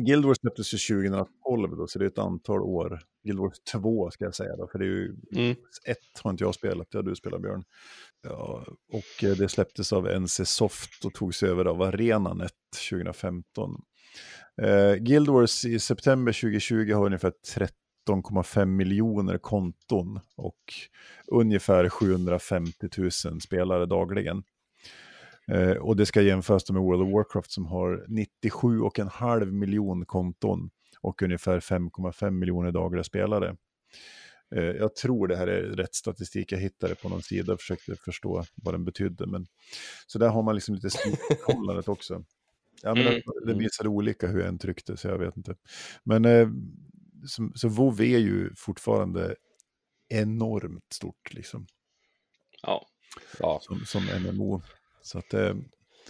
[0.05, 2.99] Guild Wars släpptes ju 2012, då, så det är ett antal år.
[3.23, 5.51] Guild Wars 2 ska jag säga, då, för det är ju Mm.
[5.85, 7.63] ett har inte jag spelat, det har du spelat Björn.
[8.23, 12.51] Ja, och eh, det släpptes av NC Soft och togs över av Arenanet
[12.89, 13.81] 2015.
[14.61, 17.33] Eh, Guild Wars i september 2020 har ungefär
[18.09, 20.73] 13,5 miljoner konton och
[21.31, 24.43] ungefär 750 000 spelare dagligen.
[25.51, 30.69] Eh, och det ska jämföras med World of Warcraft som har 97,5 miljon konton
[31.01, 33.55] och ungefär 5,5 miljoner dagliga spelare.
[34.55, 37.95] Eh, jag tror det här är rätt statistik, jag hittade på någon sida och försökte
[37.95, 39.27] förstå vad den betydde.
[39.27, 39.47] Men,
[40.07, 42.23] så där har man liksom lite styrförhållandet också.
[42.83, 43.21] Ja, men Mm.
[43.45, 45.55] det, det visade olika hur en tryckte, så jag vet inte.
[46.03, 46.47] Men eh,
[47.27, 49.35] så, så WoW är ju fortfarande
[50.09, 51.67] enormt stort liksom,
[52.61, 52.85] Ja,
[53.39, 53.59] ja.
[53.61, 54.61] som, som MMO.
[55.01, 55.55] Så att, eh,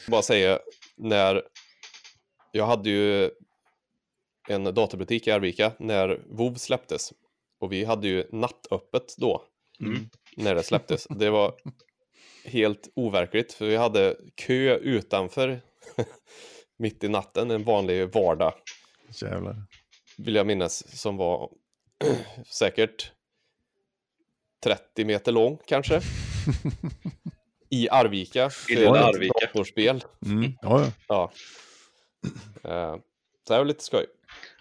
[0.07, 0.59] bara säga,
[0.97, 1.43] när
[2.51, 3.31] jag hade ju
[4.49, 7.13] en datorbutik i Arvika när WoW släpptes.
[7.59, 9.43] Och vi hade ju nattöppet då,
[9.79, 10.09] Mm.
[10.37, 11.07] när det släpptes.
[11.09, 11.55] Det var
[12.45, 15.61] helt overkligt, för vi hade kö utanför
[16.77, 18.53] mitt i natten, en vanlig vardag,
[19.21, 19.55] jävlar.
[20.17, 21.49] vill jag minnas, som var
[22.45, 23.11] säkert
[24.63, 26.01] 30 meter lång kanske.
[27.69, 29.33] I Arvika, för lilla Arvika.
[29.41, 30.03] datorspel.
[30.25, 30.51] Mm.
[30.61, 30.91] Ja, ja.
[31.07, 31.31] Ja.
[32.71, 32.95] Eh,
[33.47, 34.05] så det var lite skoj.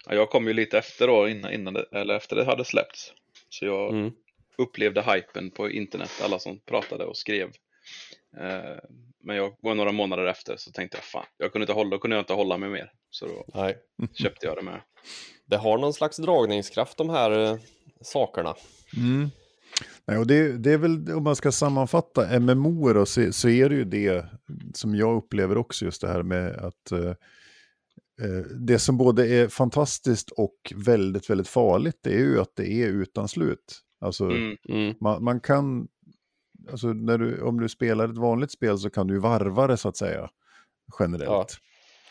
[0.05, 3.13] Ja, jag kom ju lite efter då, innan, innan det, eller efter det hade släppts.
[3.49, 4.11] Så jag Mm.
[4.57, 7.47] upplevde hypen på internet, alla som pratade och skrev.
[8.39, 8.75] Eh,
[9.23, 11.99] men jag var några månader efter så tänkte jag fan, jag kunde inte hålla, då
[11.99, 12.91] kunde jag inte hålla mig mer.
[13.09, 13.77] Så då Nej.
[14.13, 14.81] köpte jag det med.
[15.45, 17.57] Det har någon slags dragningskraft de här eh,
[18.01, 18.55] sakerna.
[18.97, 19.29] Mm.
[20.07, 23.69] Nej, och det, det är väl, om man ska sammanfatta MMO då, så, så är
[23.69, 24.25] det ju det
[24.73, 27.09] som jag upplever också, just det här med att eh,
[28.21, 32.71] eh, det som både är fantastiskt och väldigt, väldigt farligt, det är ju att det
[32.71, 33.81] är utan slut.
[34.01, 34.95] Alltså, Mm, Mm.
[35.01, 35.87] man, man kan,
[36.71, 39.89] alltså när du, om du spelar ett vanligt spel så kan du varva det så
[39.89, 40.29] att säga,
[40.99, 41.29] generellt.
[41.29, 41.45] Ja.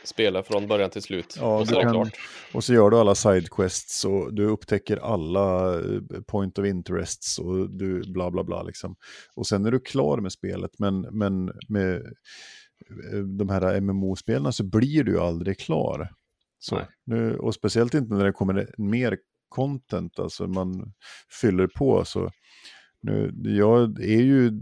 [0.07, 1.37] Spela från början till slut.
[1.41, 2.11] Ja, och så kan-.
[2.53, 7.71] Och så gör du alla sidequests och du upptäcker alla eh, point of interests och
[7.71, 8.97] du bla bla bla liksom.
[9.35, 14.65] Och sen är du klar med spelet, men, men med eh, de här MMO-spelarna så
[14.65, 16.11] blir du aldrig klar.
[16.59, 20.93] Så, nu, och speciellt inte när det kommer mer content, alltså man
[21.41, 22.05] fyller på.
[22.05, 22.31] Så
[23.01, 24.53] nu, jag är ju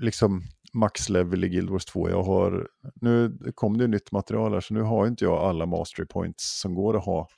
[0.00, 0.42] liksom
[0.72, 2.10] max level i Guild Wars 2.
[2.10, 5.66] Jag har, nu kom det ju nytt material här, så nu har inte jag alla
[5.66, 7.28] mastery points som går att ha.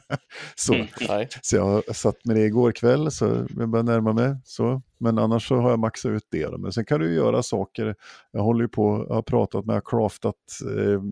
[0.56, 1.26] så, Mm.
[1.42, 4.36] Så jag satt med det igår kväll, så jag börjar närma mig.
[4.44, 4.82] Så.
[4.98, 6.46] Men annars så har jag maxat ut det.
[6.46, 6.58] Då.
[6.58, 7.94] Men sen kan du göra saker.
[8.30, 10.34] Jag håller ju på, jag har pratat med, jag har craftat
[10.76, 11.02] eh,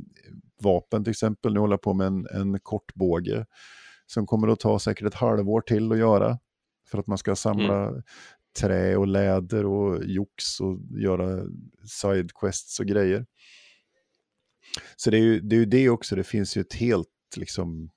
[0.62, 1.54] vapen till exempel.
[1.54, 3.46] Nu håller jag på med en, en kortbåge
[4.06, 6.38] som kommer att ta säkert ett halvår till att göra.
[6.90, 7.90] För att man ska samla
[8.52, 11.46] trä och läder och jox och göra
[11.88, 13.26] sidequests och grejer.
[14.96, 17.90] Så det är, ju, det är ju det också, det finns ju ett helt, liksom,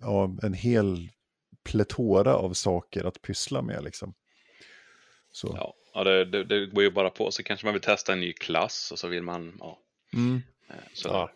[0.00, 1.10] ja, en hel
[1.64, 4.14] pletora av saker att pyssla med liksom.
[5.32, 5.54] Så.
[5.56, 7.30] ja, ja det, det, det går ju bara på.
[7.30, 9.78] Så kanske man vill testa en ny klass och så vill man, ja.
[10.12, 10.42] Mm.
[10.68, 11.30] eh, Så Ja.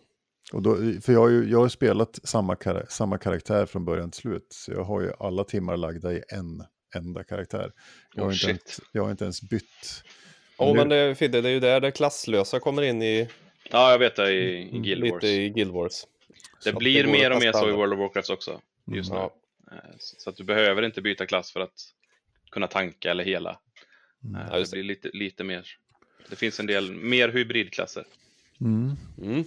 [0.53, 2.57] Och då, för jag har ju jag har spelat samma,
[2.89, 4.47] samma karaktär från början till slut.
[4.51, 6.65] Så jag har ju alla timmar lagda i en
[6.97, 7.73] enda karaktär.
[8.15, 8.49] Jag har, Oh, inte, shit.
[8.51, 10.05] ens, jag har inte ens bytt.
[10.59, 13.29] Ja, Nu- men det, Fidde, det är ju där det klasslösa kommer in i,
[13.71, 15.23] Ja, jag vet det i, i Mm, Guild Wars.
[15.23, 16.05] lite i Guild Wars.
[16.65, 17.73] Det Så blir går mer och mer så i.
[17.73, 18.61] World of Warcraft också.
[18.87, 19.17] Just nu.
[19.17, 19.35] Ja.
[19.73, 21.73] Eh, Så så att du behöver inte byta klass för att
[22.51, 23.59] kunna tanka eller hela.
[24.25, 24.41] Mm.
[24.41, 25.67] Eh, Ja, det blir lite, lite mer.
[26.31, 28.05] Det finns en del mer hybridklasser.
[28.61, 28.97] Mm.
[29.23, 29.45] Mm.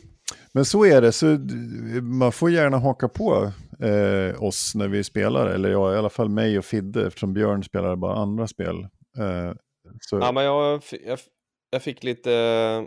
[0.51, 1.25] Men så är det, så
[2.01, 3.51] man får gärna haka på
[3.83, 5.47] eh, oss när vi spelar.
[5.47, 8.77] Eller ja, i alla fall mig och Fidde, eftersom Björn spelar bara andra spel.
[9.19, 9.53] Eh,
[10.01, 11.19] så, Ja, men jag, jag,
[11.69, 12.83] jag fick lite eh,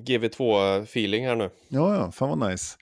[0.00, 1.50] GV2-feeling här nu.
[1.68, 2.76] ja, ja, fan vad nice.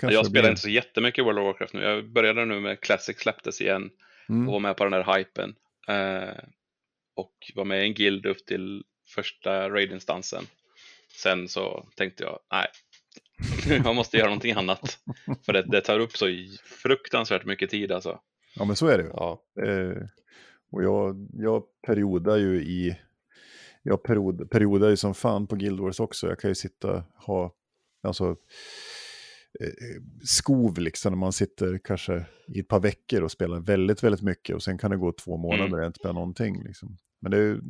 [0.00, 1.82] Jag spelar blir- inte så jättemycket World of Warcraft nu.
[1.82, 3.90] Jag började nu med Classic släpptes igen
[4.28, 4.48] Mm.
[4.48, 5.54] och var med på den här hypen.
[5.88, 6.38] Eh,
[7.16, 8.82] och var med i en guild upp till
[9.14, 10.44] första raid-instansen.
[11.22, 12.66] Sen så tänkte jag, nej,
[13.84, 14.98] jag måste göra någonting annat.
[15.46, 16.26] För det, det tar upp så
[16.64, 18.20] fruktansvärt mycket tid alltså.
[18.56, 19.10] Ja, men så är det ju.
[19.10, 19.42] Ja.
[19.62, 20.02] Eh,
[20.72, 22.98] och jag, jag periodar ju i...
[23.82, 26.28] Jag period, periodar ju som fan på Guild Wars också.
[26.28, 27.54] Jag kan ju sitta ha...
[28.02, 28.36] Alltså...
[29.60, 34.22] Eh, skov liksom när man sitter kanske i ett par veckor och spelar väldigt, väldigt
[34.22, 34.56] mycket.
[34.56, 35.72] Och sen kan det gå två månader Mm.
[35.72, 36.62] och jag inte spelar någonting.
[36.64, 36.96] Liksom.
[37.22, 37.60] Men det är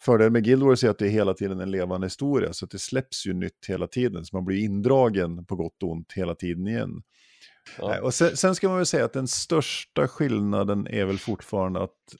[0.00, 2.52] fördelen med Guild Wars är att det är hela tiden en levande historia.
[2.52, 4.24] Så att det släpps ju nytt hela tiden.
[4.24, 7.02] Så man blir indragen på gott och ont hela tiden igen.
[7.78, 7.88] Ja.
[7.88, 11.82] Nej, och sen, sen ska man väl säga att den största skillnaden är väl fortfarande
[11.82, 12.14] att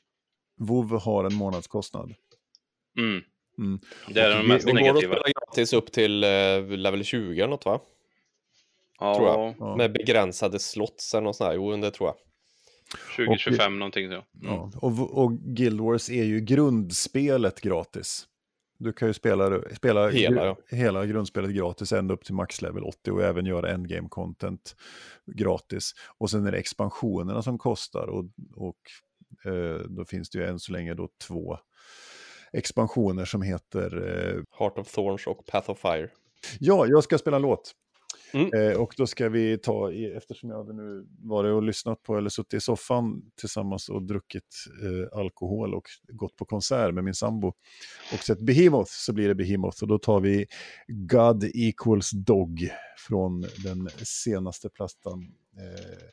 [0.61, 2.15] WoW har en månadskostnad.
[2.99, 3.23] Mm.
[3.59, 3.81] Mm.
[4.09, 5.15] Det är den mest Det går att negativa.
[5.15, 7.81] spela gratis upp till eh, level 20 eller något va?
[9.01, 9.55] Ja, tror jag.
[9.59, 9.77] Ja.
[9.77, 11.55] Med begränsade slots eller något sånt där.
[11.57, 12.17] Jo, det tror jag.
[13.17, 14.15] 2025 någonting så.
[14.15, 14.25] Mm.
[14.41, 14.71] Ja.
[14.77, 18.29] Och, och Guild Wars är ju grundspelet gratis.
[18.79, 20.57] Du kan ju spela, spela Hela, ja.
[20.71, 24.77] hela grundspelet gratis ända upp till maxlevel 80 och även göra endgame content
[25.27, 25.93] gratis.
[26.19, 28.25] Och sen är det expansionerna som kostar och,
[28.57, 28.81] och
[29.53, 31.59] eh, då finns det ju än så länge då två
[32.53, 36.09] expansioner som heter eh, Heart of Thorns och Path of Fire.
[36.61, 37.73] Ja, jag ska spela en låt.
[38.35, 38.51] Mm.
[38.55, 42.31] Eh, och då ska vi ta, eftersom jag hade nu varit och lyssnat på eller
[42.31, 47.49] suttit i soffan tillsammans och druckit eh, alkohol och gått på konsert med min sambo
[48.13, 50.47] och sett Behemoth så blir det Behemoth och då tar vi
[50.89, 52.71] God equals Dog
[53.09, 56.09] från den senaste plattan eh,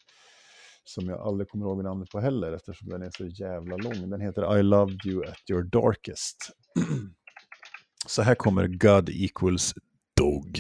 [0.84, 4.09] som jag aldrig kommer ihåg namnet på heller eftersom den är så jävla lång.
[4.09, 6.38] Den heter I loved you at your darkest.
[8.07, 9.74] så här kommer God equals
[10.17, 10.59] Dog.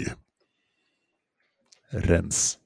[1.93, 2.59] Rens.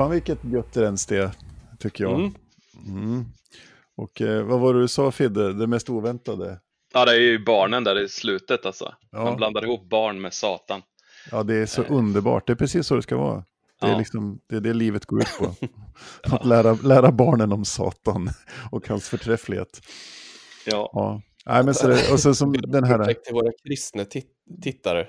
[0.00, 1.30] Fan vilket gött rens det,
[1.78, 2.14] tycker jag.
[2.14, 2.32] Mm.
[2.86, 3.24] Mm.
[3.96, 6.60] Och eh, vad var det du sa Fidde, det mest oväntade?
[6.94, 8.94] Ja, det är ju barnen där i slutet alltså.
[9.10, 9.24] Ja.
[9.24, 10.82] Man blandar ihop barn med Satan.
[11.30, 12.46] Ja, det är så underbart.
[12.46, 13.44] Det är precis så det ska vara.
[13.80, 13.98] Det är, Ja.
[13.98, 15.54] liksom, det, är det livet går ut på.
[16.36, 18.30] Att lära, lära barnen om Satan
[18.70, 19.80] och hans förträfflighet.
[20.66, 21.22] Ja, Ja.
[21.46, 25.06] Nej, men så det, och så som den här, till våra kristna tit- tittare.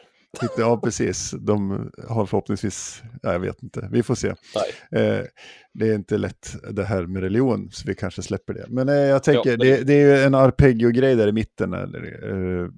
[0.57, 4.27] Ja precis, de har förhoppningsvis, ja, jag vet inte, vi får se.
[4.27, 5.21] Eh,
[5.73, 8.65] det är inte lätt det här med religion, så vi kanske släpper det.
[8.69, 11.69] Men eh, jag tänker, Ja, men- det, det är ju en arpeggio-grej där i mitten,
[11.69, 12.69] när, eh,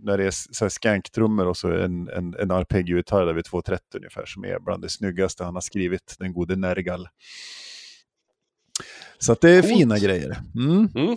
[0.00, 4.44] när det är skanktrummor och så en, en, en arpeggio-gitarr där vid 2.30 ungefär, som
[4.44, 7.08] är bland det snyggaste han har skrivit, den gode Nergal.
[9.18, 9.74] Så det är Coolt.
[9.74, 10.36] fina grejer.
[10.54, 10.88] Mm.
[10.94, 11.16] Mm.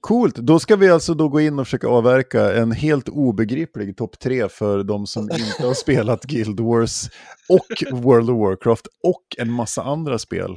[0.00, 4.18] Coolt, då ska vi alltså då gå in och försöka avverka en helt obegriplig topp
[4.18, 7.08] tre för de som inte har spelat Guild Wars
[7.48, 10.50] och World of Warcraft och en massa andra spel.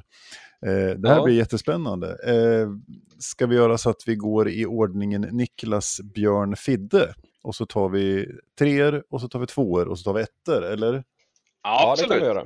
[0.66, 1.24] Eh, det här Ja.
[1.24, 2.08] blir jättespännande.
[2.28, 2.70] Eh,
[3.20, 7.14] ska vi göra så att vi går i ordningen Niklas, Björn, Fidde?
[7.44, 8.28] Och så tar vi
[8.60, 11.04] treor och så tar vi tvåor och så tar vi ettor, eller?
[11.64, 12.22] Ja Ja, det kan absolut.
[12.22, 12.45] vi göra.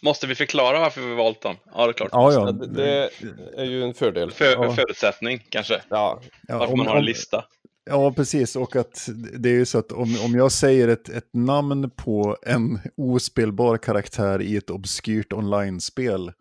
[0.00, 1.56] Måste vi förklara varför vi valt dem?
[1.74, 2.08] Ja, det är klart.
[2.12, 3.10] Ja, Ja, det, det
[3.56, 4.30] är ju en fördel.
[4.30, 4.72] För, Ja.
[4.72, 5.82] Förutsättning kanske.
[5.88, 7.44] Ja, ja Varför om- man har en lista.
[7.84, 8.56] Ja, precis.
[8.56, 12.36] Och att det är ju så att om, om jag säger ett, ett namn på
[12.42, 16.32] en ospelbar karaktär i ett obskyrt online-spel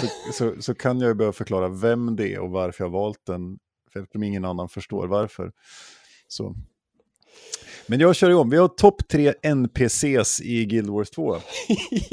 [0.00, 2.98] så, så, så kan jag ju behöva förklara vem det är och varför jag har
[3.00, 3.58] valt den.
[3.92, 5.52] För ingen annan förstår varför.
[6.28, 6.54] Så.
[7.90, 8.50] Men jag kör igång.
[8.50, 11.36] Vi har topp tre NPCs i Guild Wars 2.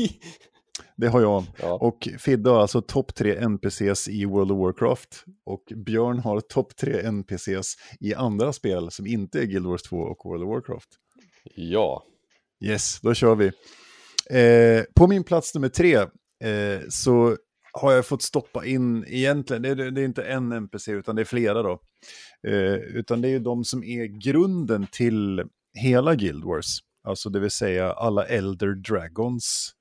[0.96, 1.44] Det har jag.
[1.62, 1.74] ja.
[1.74, 5.24] Och Fidde har alltså topp tre NPCs i World of Warcraft.
[5.46, 9.98] Och Björn har topp tre NPCs i andra spel som inte är Guild Wars 2
[9.98, 10.90] och World of Warcraft.
[11.56, 12.04] ja.
[12.66, 13.46] Yes, då kör vi.
[14.30, 15.96] Eh, på min plats nummer tre
[16.44, 17.38] eh, så
[17.74, 21.22] har jag fått stoppa in egentligen, det är, det är inte en NPC utan det
[21.22, 21.80] är flera då.
[22.48, 25.44] Eh, utan det är ju de som är grunden till
[25.74, 26.80] hela Guild Wars.
[27.04, 29.72] Alltså det vill säga alla Elder Dragons.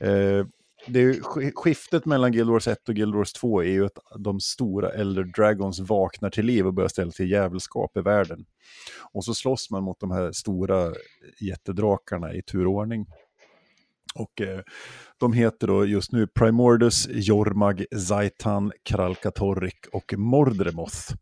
[0.00, 0.46] Eh,
[0.86, 4.40] det är skiftet mellan Guild Wars 1 och Guild Wars 2 är ju att de
[4.40, 8.44] stora Elder Dragons vaknar till liv och börjar ställa till jävelskap i världen.
[9.12, 10.92] Och så slåss man mot de här stora
[11.40, 13.06] jättedrakarna i turordning.
[14.14, 14.60] Och eh,
[15.20, 21.14] de heter då just nu Primordus, Jormag, Zaitan, Kralkatorrik och Mordremoth.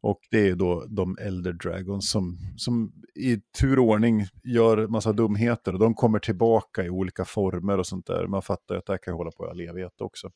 [0.00, 3.40] Och det är då de Elder Dragons som, som i
[3.78, 5.72] ordning gör massa dumheter.
[5.72, 8.26] Och de kommer tillbaka i olika former och sånt där.
[8.26, 10.26] Man fattar ju att det här kan hålla på i all evighet också.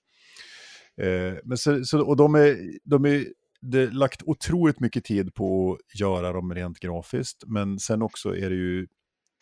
[1.03, 3.25] Eh, men så, så, och de är, de är
[3.61, 7.45] det är lagt otroligt mycket tid på att göra dem rent grafiskt.
[7.47, 8.87] Men sen också är det ju,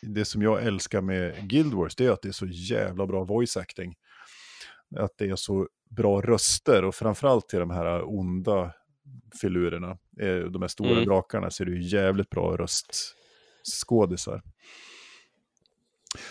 [0.02, 3.24] det som jag älskar med Guild Wars, det är att det är så jävla bra
[3.24, 3.94] voice acting.
[4.96, 8.72] Att det är så bra röster och framförallt till de här onda
[9.40, 9.90] filurerna,
[10.20, 11.04] eh, de här stora Mm.
[11.04, 14.42] drakarna, så är det ju jävligt bra röstskådisar.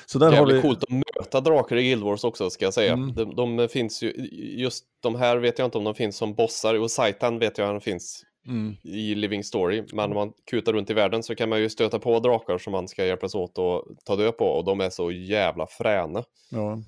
[0.05, 0.61] Så där har Jävligt vi...
[0.61, 2.93] coolt att möta drakar i Guild Wars också ska jag säga.
[2.93, 3.13] Mm.
[3.15, 4.11] De, de finns ju,
[4.57, 6.79] just de här vet jag inte om de finns som bossar.
[6.79, 8.75] Och Saitan vet jag att han finns Mm.
[8.83, 9.83] i Living Story.
[9.93, 12.71] Men om man kutar runt i världen så kan man ju stöta på drakar som
[12.71, 14.45] man ska hjälpas åt och ta död på.
[14.45, 16.23] Och de är så jävla fräna.
[16.51, 16.81] Ja,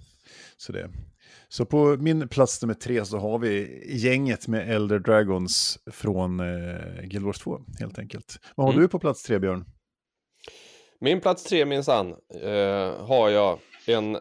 [0.57, 0.89] så det.
[1.51, 7.01] Så på min plats nummer tre så har vi gänget med Elder Dragons från eh,
[7.03, 8.39] Guild Wars 2, helt enkelt.
[8.55, 8.81] Vad har Mm.
[8.83, 9.65] du på plats tre, Björn?
[11.01, 14.17] Min plats tre minsann eh, har jag en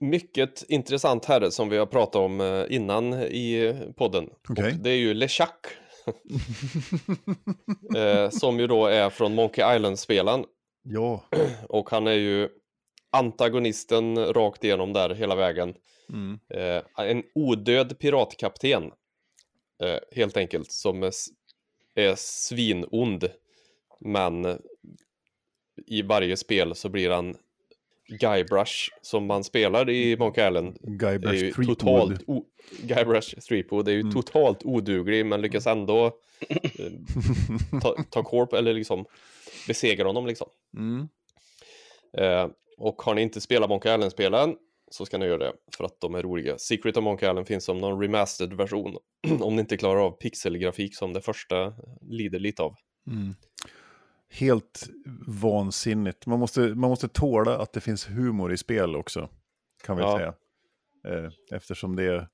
[0.00, 4.24] mycket intressant herre som vi har pratat om eh, innan i podden.
[4.48, 5.66] Och det är ju LeChuck.
[7.96, 10.44] eh, som ju då är från Monkey Island-spelen.
[10.82, 11.24] Ja.
[11.68, 12.48] Och han är ju
[13.18, 15.74] antagonisten rakt igenom där hela vägen.
[16.12, 16.38] Mm.
[16.50, 18.84] Eh, en odöd piratkapten.
[19.82, 20.72] Eh, helt enkelt.
[20.72, 21.12] Som är,
[21.94, 23.28] är svinond.
[24.00, 24.58] Men
[25.86, 27.36] i varje spel så blir han
[28.08, 30.78] Guybrush som man spelar i Monkey Island.
[30.82, 31.66] är Guybrush Threepwood.
[31.78, 32.24] totalt
[32.82, 34.12] Guybrush Threepwood är ju Mm.
[34.12, 36.06] totalt oduglig men lyckas ändå
[36.48, 36.92] eh,
[37.82, 39.04] ta, ta korp eller liksom
[39.66, 40.48] besegra honom liksom.
[40.76, 41.08] Mm.
[42.18, 44.56] Eh, och har ni inte spelat Monkey Island-spelen
[44.90, 46.58] så ska ni göra det för att de är roliga.
[46.58, 48.96] Secret of Monkey Island finns som någon remastered version
[49.40, 52.74] om ni inte klarar av pixelgrafik som det första lider lite av.
[53.06, 53.34] Mm.
[54.30, 54.88] Helt
[55.26, 56.26] vansinnigt.
[56.26, 59.28] Man måste, man måste tåla att det finns humor i spel också,
[59.84, 60.18] kan vi Ja.
[60.18, 60.34] säga.
[61.08, 62.28] Eh, eftersom det är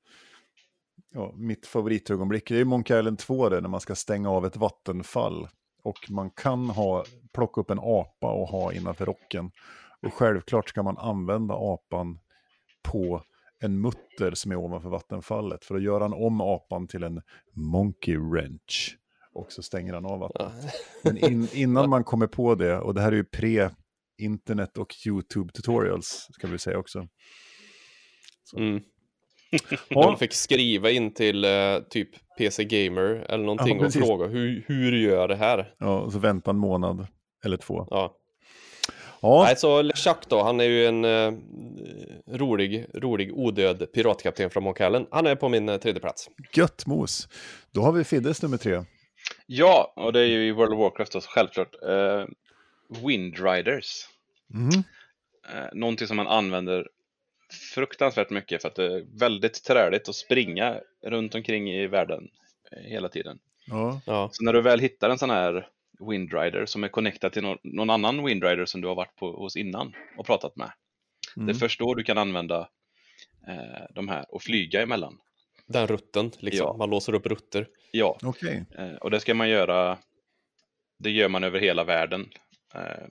[1.12, 2.48] ja, mitt favoritögonblick.
[2.48, 5.48] Det är Monkey Island 2 det, när man ska stänga av ett vattenfall.
[5.82, 9.50] Och man kan ha, plocka upp en apa och ha innanför rocken.
[10.02, 12.18] Och självklart ska man använda apan
[12.82, 13.22] på
[13.60, 17.22] en mutter som är ovanför vattenfallet för att göra han om apan till en
[17.52, 18.98] monkey wrench.
[19.32, 20.74] Och så stänger han av vattnet.
[21.04, 26.28] Men in, innan man kommer på det, och det här är ju pre-internet och YouTube-tutorials,
[26.32, 27.08] ska vi säga också.
[28.56, 28.80] Mm.
[29.88, 30.02] Ja.
[30.02, 34.06] De fick skriva in till eh, typ PC Gamer eller någonting och precis.
[34.06, 35.74] fråga hur, hur gör det här?
[35.78, 37.06] Ja, och så vänta en månad
[37.44, 37.86] eller två.
[37.90, 38.16] Ja.
[39.22, 41.32] Ja, Nej, så LeChuck då, han är ju en eh,
[42.30, 45.06] rolig, rolig odöd piratkapten från Monkallen.
[45.10, 46.30] Han är på min eh, tredje plats.
[46.54, 47.28] gött mos.
[47.70, 48.84] Då har vi Fiddes nummer tre.
[49.46, 51.74] Ja, och det är ju i World of Warcraft då, självklart.
[51.88, 52.26] Uh,
[53.06, 54.08] Windriders.
[54.54, 54.68] Mhm.
[54.68, 56.86] Uh, någonting som man använder
[57.52, 62.28] fruktansvärt mycket för att det är väldigt träligt att springa runt omkring i världen
[62.72, 63.38] eh, hela tiden.
[63.66, 64.00] Ja.
[64.06, 65.68] Ja, Så när du väl hittar en sån här
[66.10, 69.92] Windrider som är connectad till någon, annan Windrider som du har varit på, hos innan
[70.18, 70.72] och pratat med.
[71.34, 71.54] Det är Mm.
[71.54, 72.68] först då du kan använda
[73.48, 75.18] eh, de här och flyga emellan.
[75.66, 76.66] den rutten liksom.
[76.66, 76.76] Ja.
[76.78, 77.68] Man låser upp rutter.
[77.90, 78.64] Ja, Okej.
[78.78, 79.98] eh, och det ska man göra.
[80.98, 82.30] Det gör man över hela världen.
[82.74, 83.06] Eh,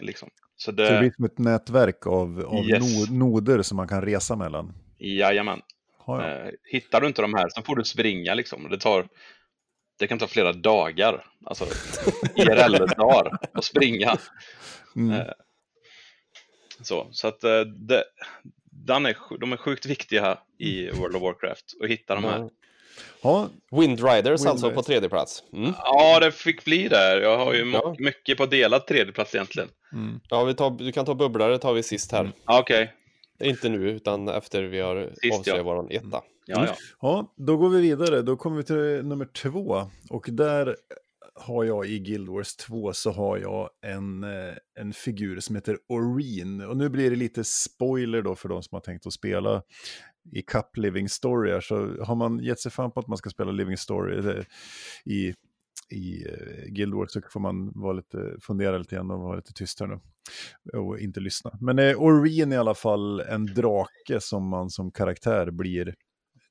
[0.00, 0.30] liksom.
[0.56, 3.10] Så Så det det, blir som ett nätverk av, av Yes.
[3.10, 4.72] no, noder som man kan resa mellan.
[4.98, 5.60] jajamän.
[6.06, 6.46] Ja, ja.
[6.46, 8.68] Eh, hittar du inte de här så får du springa liksom.
[8.70, 9.08] Det, tar,
[9.98, 11.64] det kan ta flera dagar, alltså
[12.36, 14.16] IRL-dagar att springa.
[14.96, 15.20] Mm.
[15.20, 15.26] eh,
[16.82, 18.04] Så, så att eh, det,
[18.70, 22.50] den är, de är sjukt viktiga i World of Warcraft och hitta de här.
[23.22, 23.48] Ja.
[23.72, 24.74] Windriders alltså Windriders.
[24.74, 25.42] på tredje plats.
[25.52, 25.72] Mm.
[25.78, 27.20] Ja, det fick bli där.
[27.20, 27.94] Jag har ju Ja.
[27.98, 29.68] mycket på delad tredjeplats egentligen.
[29.92, 30.20] mm.
[30.28, 32.32] Ja, vi tar, du kan ta bubblare tar vi sist här.
[32.46, 32.92] Ja, Okej,
[33.40, 35.62] Inte nu, utan efter vi har Sist, avslöjat ja.
[35.62, 36.22] våran etta.
[36.46, 36.74] ja, ja.
[37.00, 38.22] ja, då går vi vidare.
[38.22, 39.90] Då kommer vi till nummer två.
[40.10, 40.76] Och där
[41.36, 45.78] har jag i Guild Wars 2 så har jag en, eh, en figur som heter
[45.88, 46.60] Oreen.
[46.60, 49.62] Och nu blir det lite spoiler då för de som har tänkt att spela
[50.32, 51.60] i Cup Living Story.
[51.62, 54.44] Så har man gett sig fan på att man ska spela Living Story eh,
[55.04, 55.34] i,
[55.90, 59.52] i eh, Guild Wars så får man vara lite, fundera lite grann och vara lite
[59.52, 60.00] tyst här nu.
[60.78, 61.50] Och inte lyssna.
[61.60, 65.94] Men eh, Oreen är i alla fall en drake som man som karaktär blir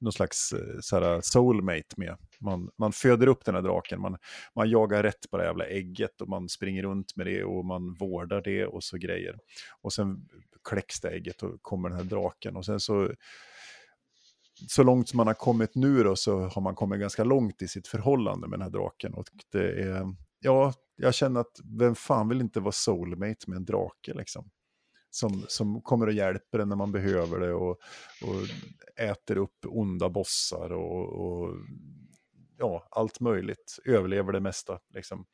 [0.04, 2.18] någon slags eh, såhär, soulmate med.
[2.40, 4.18] Man, man föder upp den här draken, man,
[4.56, 7.94] man jagar rätt på det jävla ägget och man springer runt med det och man
[7.94, 9.38] vårdar det och så grejer.
[9.82, 10.30] Och sen
[10.70, 13.12] kläcks det ägget och kommer den här draken och sen så
[14.68, 17.68] så långt som man har kommit nu då så har man kommit ganska långt i
[17.68, 19.14] sitt förhållande med den här draken.
[19.14, 23.66] Och det är, ja, jag känner att vem fan vill inte vara soulmate med en
[23.66, 24.50] drake liksom?
[25.10, 27.70] Som, som kommer och hjälper en när man behöver det och,
[28.22, 28.48] och
[28.96, 31.56] äter upp onda bossar och, och
[32.58, 33.80] ja, allt möjligt.
[33.86, 35.26] Överlever det mesta liksom.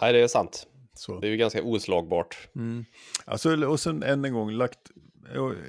[0.00, 0.66] Nej, det är sant.
[0.94, 1.20] Så.
[1.20, 2.48] Det är ju ganska oslagbart.
[2.54, 2.84] Mm.
[3.24, 4.90] Alltså, och sen än en gång, lagt,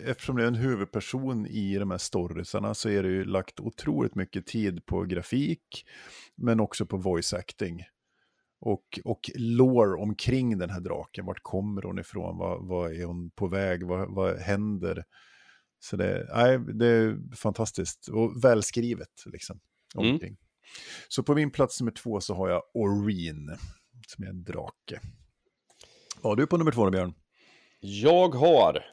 [0.05, 4.15] eftersom det är en huvudperson i de här storiesarna så är det ju lagt otroligt
[4.15, 5.85] mycket tid på grafik,
[6.35, 7.83] men också på voice acting.
[8.59, 13.31] Och, och lore omkring den här draken, vart kommer hon ifrån, vad, vad är hon
[13.31, 15.03] på väg, vad, vad händer?
[15.79, 19.59] Så det, nej, det är fantastiskt och välskrivet liksom.
[19.97, 20.13] Mm.
[20.13, 20.37] Omkring.
[21.07, 23.57] Så på min plats nummer två så har jag Oreen,
[24.07, 25.01] som är en drake.
[26.21, 27.13] Vad har du på nummer två Björn?
[27.79, 28.83] Jag har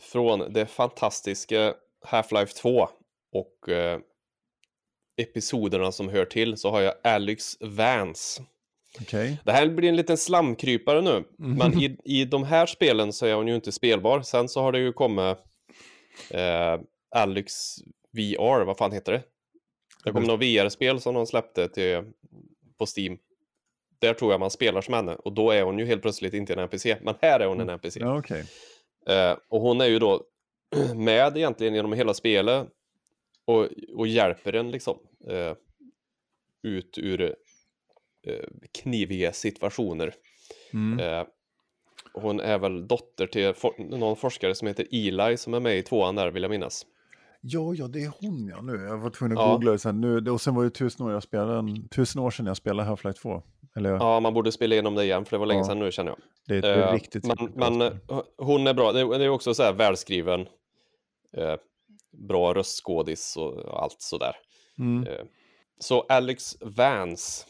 [0.00, 1.74] från det fantastiska
[2.06, 2.88] Half-Life 2
[3.32, 3.98] och eh,
[5.16, 8.42] episoderna som hör till så har jag Alex Vance.
[9.00, 9.38] Okej.
[9.44, 13.34] Det här blir en liten slamkrypare nu, men i, i de här spelen så är
[13.34, 14.22] hon ju inte spelbar.
[14.22, 15.38] Sen så har det ju kommit
[16.30, 16.80] eh,
[17.16, 17.52] Alex
[18.12, 19.22] VR, vad fan heter det?
[20.04, 22.02] Det kom något VR-spel som de släppte till,
[22.78, 23.18] på Steam.
[23.98, 26.52] Där tror jag man spelar som henne och då är hon ju helt plötsligt inte
[26.52, 28.00] en NPC, men här är hon en NPC.
[28.00, 28.44] Ja, okej.
[29.06, 30.24] Eh, och hon är ju då
[30.94, 32.68] med egentligen genom hela spelet
[33.44, 34.98] och, och hjälper en liksom
[35.28, 35.54] eh,
[36.62, 37.20] ut ur
[38.26, 38.34] eh,
[38.72, 40.14] kniviga situationer.
[40.72, 40.98] Mm.
[41.00, 41.26] Eh,
[42.12, 45.82] hon är väl dotter till for någon forskare som heter Eli som är med i
[45.82, 46.86] tvåan där vill jag minnas.
[47.40, 48.72] Ja, ja, det är hon ja nu.
[48.76, 49.52] Jag var tvungen att Ja.
[49.52, 50.00] googla det sen.
[50.00, 52.88] Nu, och sen var det tusen år, jag spelade en, tusen år sedan jag spelade
[52.90, 53.42] Half-Life 2.
[53.76, 55.64] Eller Ja, man borde spela igenom det igen för det var länge Ja.
[55.64, 56.18] sedan nu känner jag.
[56.46, 57.92] det är ett Eh, riktigt, men, riktigt men eh,
[58.38, 60.40] hon är bra, det är, det är också så här välskriven,
[61.36, 61.54] eh,
[62.28, 64.32] bra röstskådis och allt sådär.
[64.78, 65.06] mm.
[65.06, 65.24] Eh,
[65.80, 67.46] så Alex Vance,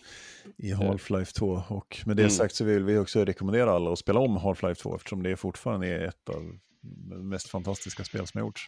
[0.57, 1.63] I Half-Life 2.
[1.69, 2.31] Och med det Mm.
[2.31, 5.87] sagt så vill vi också rekommendera alla att spela om Half-Life 2 eftersom det fortfarande
[5.89, 8.67] är ett av de mest fantastiska spel som har gjorts.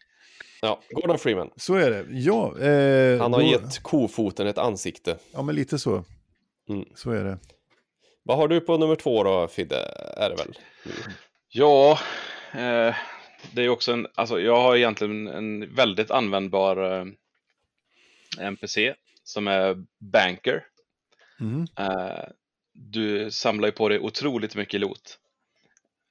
[0.63, 1.51] ja, Gordon Freeman.
[1.57, 2.07] Så är det.
[2.11, 5.17] Ja, eh, Han har då- gett kofoten ett ansikte.
[5.33, 6.05] Ja, men lite så.
[6.75, 6.89] Mm.
[6.95, 7.39] Så är det.
[8.23, 9.77] Vad har du på nummer två då, Fidde?
[10.17, 10.59] Är det väl?
[11.49, 11.99] Ja,
[12.53, 12.95] eh,
[13.53, 17.07] det är också en, alltså jag har egentligen en väldigt användbar eh,
[18.47, 18.95] NPC
[19.25, 20.65] som är Banker.
[21.41, 21.67] Mm.
[21.79, 22.25] Eh,
[22.73, 25.19] du samlar ju på dig otroligt mycket loot.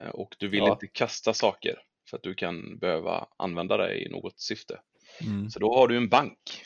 [0.04, 0.72] Eh, och du vill Ja.
[0.74, 1.80] inte kasta saker
[2.10, 4.80] för att du kan behöva använda det i något syfte.
[5.22, 5.50] Mm.
[5.50, 6.66] Så då har du en bank.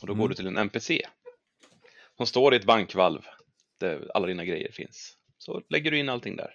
[0.00, 0.28] Och då går Mm.
[0.28, 1.02] du till en NPC.
[2.16, 3.22] Som står i ett bankvalv
[3.80, 5.16] där alla dina grejer finns.
[5.38, 6.54] Så lägger du in allting där.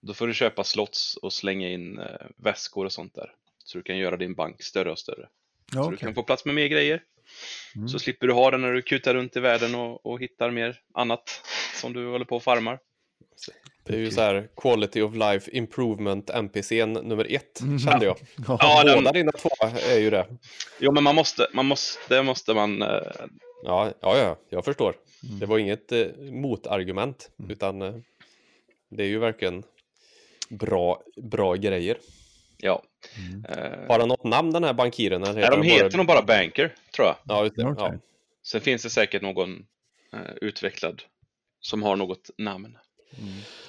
[0.00, 3.34] Då får du köpa slots och slänga in eh, väskor och sånt där.
[3.64, 5.28] Så du kan göra din bank större och större.
[5.72, 5.98] Ja, så du okej.
[5.98, 7.02] kan få plats med mer grejer.
[7.76, 7.88] Mm.
[7.88, 10.80] Så slipper du ha den när du kutar runt i världen och, och hittar mer
[10.94, 11.42] annat
[11.80, 12.78] som du håller på och farmar.
[13.84, 18.16] Det är ju så här quality of life improvement NPCn nummer ett, kände jag.
[18.48, 18.58] Ja.
[18.60, 19.50] Ja, den, Båda dina två
[19.90, 20.26] är ju det.
[20.78, 22.88] jo, men man måste, man måste, måste man eh,
[23.62, 24.94] Ja, ja, ja, jag förstår.
[25.28, 25.38] Mm.
[25.38, 27.94] Det var inget eh, motargument, utan eh,
[28.88, 29.62] det är ju verkligen
[30.48, 31.98] bra, bra grejer.
[32.56, 32.82] Ja.
[33.16, 33.44] Mm.
[33.44, 35.22] Eh, Har han något namn den här bankiren?
[35.22, 37.16] Eller nej, de heter nog bara Banker, tror jag.
[37.24, 37.64] Ja, just det.
[37.64, 37.84] Okej.
[37.92, 37.98] Ja.
[38.42, 39.66] Sen finns det säkert någon
[40.12, 41.02] eh, utvecklad
[41.60, 42.78] som har något namn.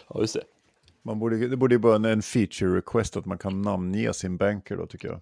[0.09, 0.43] ja, just det.
[1.01, 4.37] Man borde, det borde ju vara en, en feature request att man kan namnge sin
[4.37, 5.21] banker då tycker jag.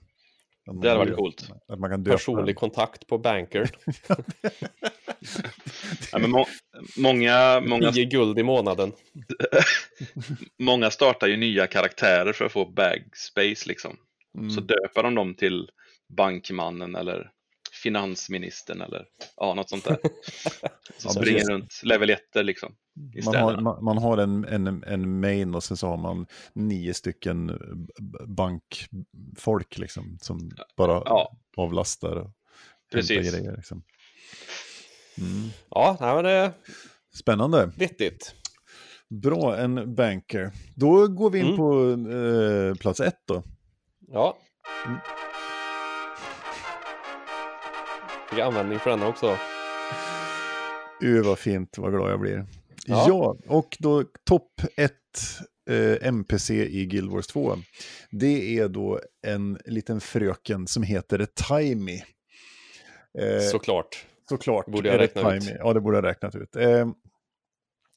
[0.73, 1.49] Det hade varit coolt.
[1.67, 3.69] Att man kan Personlig kontakt på Banker.
[6.11, 6.45] Ja, men må
[6.97, 8.91] många, många, 10 guld i månaden.
[10.59, 13.97] många startar ju nya karaktärer för att få bagspace liksom.
[14.37, 14.49] Mm.
[14.49, 15.69] Så döper de dem till
[16.17, 17.31] Bankmannen eller
[17.87, 19.05] Finansministern eller
[19.37, 19.97] ja, något sånt där.
[20.97, 22.75] Som Ja, springer runt level 1 liksom.
[23.15, 26.27] I Man har, man, man har en, en, en main och sen så har man
[26.53, 27.59] nio stycken
[28.27, 31.37] bankfolk liksom, som bara Ja.
[31.57, 32.31] avlastar och
[32.91, 33.31] Precis.
[33.31, 33.55] grejer.
[33.55, 33.83] Liksom.
[35.17, 35.49] Mm.
[35.69, 36.51] Ja, nej, men det
[37.15, 37.71] Spännande.
[37.77, 38.35] vettigt.
[39.09, 40.51] Bra, en banker.
[40.75, 41.57] Då går vi in Mm.
[41.57, 43.43] på eh, plats ett då.
[44.07, 44.37] Ja.
[44.85, 44.97] Mm.
[48.29, 49.37] Fick användning för den också.
[51.03, 52.45] Uh, vad fint, vad glad jag blir.
[52.85, 53.05] Ja.
[53.07, 54.91] Ja, och då topp 1
[55.69, 57.57] eh, NPC i Guild Wars 2.
[58.11, 62.01] Det är då en liten fröken som heter Timey.
[63.19, 64.05] Eh, Såklart.
[64.29, 64.65] Såklart.
[64.65, 65.43] Borde jag räkna ut.
[65.59, 66.55] Ja, det borde jag räknat ut.
[66.55, 66.87] Eh,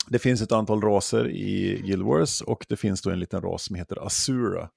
[0.08, 3.62] det finns ett antal raser i Guild Wars och det finns då en liten ras
[3.64, 4.68] som heter Asura.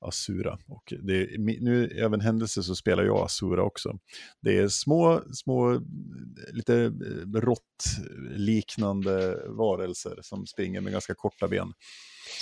[0.00, 0.58] Asura.
[0.66, 3.98] Och det är, nu även händelse så spelar jag Asura också.
[4.40, 5.80] Det är små, små,
[6.52, 11.72] lite eh, råttliknande varelser som springer med ganska korta ben.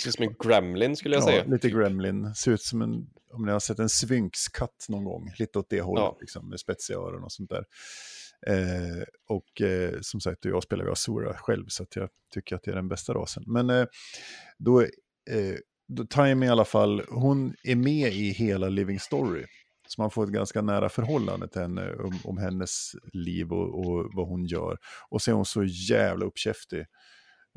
[0.03, 1.43] Ser ut som en gremlin skulle jag Ja, säga.
[1.45, 2.35] lite gremlin.
[2.35, 5.31] Ser ut som en, om ni har sett en svynxkatt någon gång.
[5.39, 6.17] Lite åt det hållet, Ja.
[6.21, 7.65] liksom, med spetsiga öron och sånt där.
[8.47, 12.63] Eh, och eh, som sagt, jag spelar ju Asura själv, så att jag tycker att
[12.63, 13.43] det är den bästa rasen.
[13.47, 13.85] Men eh,
[14.57, 14.87] då, eh,
[15.29, 15.57] då
[16.09, 19.45] Time i alla fall, hon är med i hela Living Story.
[19.87, 24.09] Så man får ett ganska nära förhållande till henne om, om hennes liv och, och
[24.13, 24.77] vad hon gör.
[25.09, 26.79] Och så är hon så jävla uppkäftig.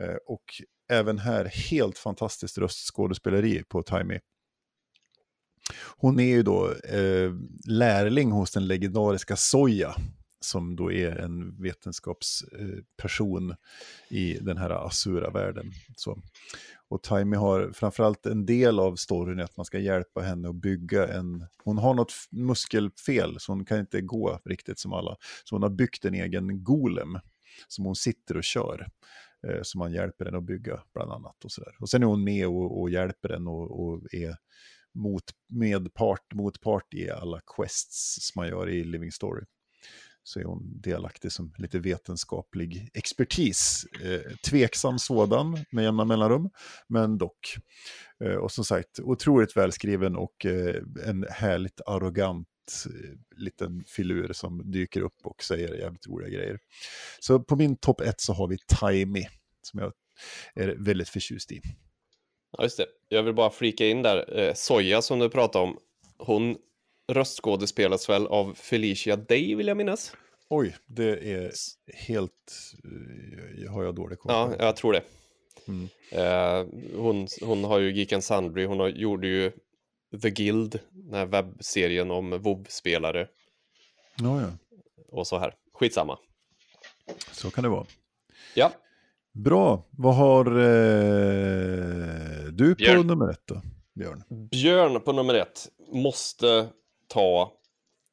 [0.02, 0.44] Eh, och
[0.90, 4.20] även här helt fantastiskt röstskådespeleri på Timey.
[5.96, 7.32] Hon är ju då eh,
[7.68, 9.94] lärling hos den legendariska Soja,
[10.40, 13.56] som då är en vetenskapsperson eh,
[14.08, 15.72] i den här Asura-världen.
[15.96, 16.22] Så.
[16.90, 21.08] Och Timey har framförallt en del av storyn att man ska hjälpa henne att bygga
[21.08, 21.46] en...
[21.64, 25.16] Hon har något muskelfel, så hon kan inte gå riktigt som alla.
[25.44, 27.18] Så hon har byggt en egen golem
[27.68, 28.88] som hon sitter och kör
[29.46, 31.44] eh, som man hjälper henne att bygga bland annat.
[31.44, 31.76] Och, så där.
[31.80, 34.36] och sen är hon med och, och hjälper den och, och är
[34.94, 39.44] mot, medpart, motpart i alla quests som man gör i Living Story.
[40.22, 43.86] Så är hon delaktig som lite vetenskaplig expertis.
[44.02, 46.50] Eh, tveksam sådan med jämna mellanrum,
[46.88, 47.56] men dock.
[48.24, 50.76] Eh, och som sagt, otroligt välskriven och eh,
[51.06, 52.48] en härligt arrogant
[52.86, 56.58] eh, liten filur som dyker upp och säger jävligt roliga grejer.
[57.20, 59.24] Så på min topp ett så har vi Timey,
[59.62, 59.92] som jag
[60.54, 61.60] är väldigt förtjust i.
[62.58, 62.86] Ja, just det.
[63.08, 64.38] Jag vill bara flika in där.
[64.38, 65.78] Eh, Soja som du pratade om,
[66.18, 66.56] hon
[67.14, 70.12] röstskådespelas väl av Felicia Day vill jag minnas.
[70.48, 71.52] Oj, det är
[71.94, 72.32] helt...
[73.64, 75.02] eh, har jag dålig koll Ja, jag tror det.
[75.68, 75.88] Mm.
[76.12, 76.66] Eh,
[77.00, 79.52] hon, hon har ju Geek and Sundry, hon har, gjorde ju
[80.22, 83.28] The Guild, den här webbserien om WoW-spelare
[84.20, 84.48] Ja, ja.
[85.08, 85.54] och så här.
[85.74, 86.18] Skitsamma.
[87.32, 87.86] Så kan det vara.
[88.54, 88.72] Ja,
[89.32, 93.06] Bra, vad har eh, du på Björn.
[93.06, 93.62] nummer ett då,
[93.94, 94.22] Björn?
[94.50, 96.68] Björn på nummer ett måste
[97.10, 97.52] ta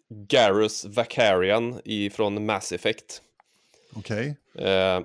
[0.10, 3.22] Garrus Vakarian ifrån Mass Effect.
[3.96, 4.36] Okej.
[4.56, 5.00] Eh,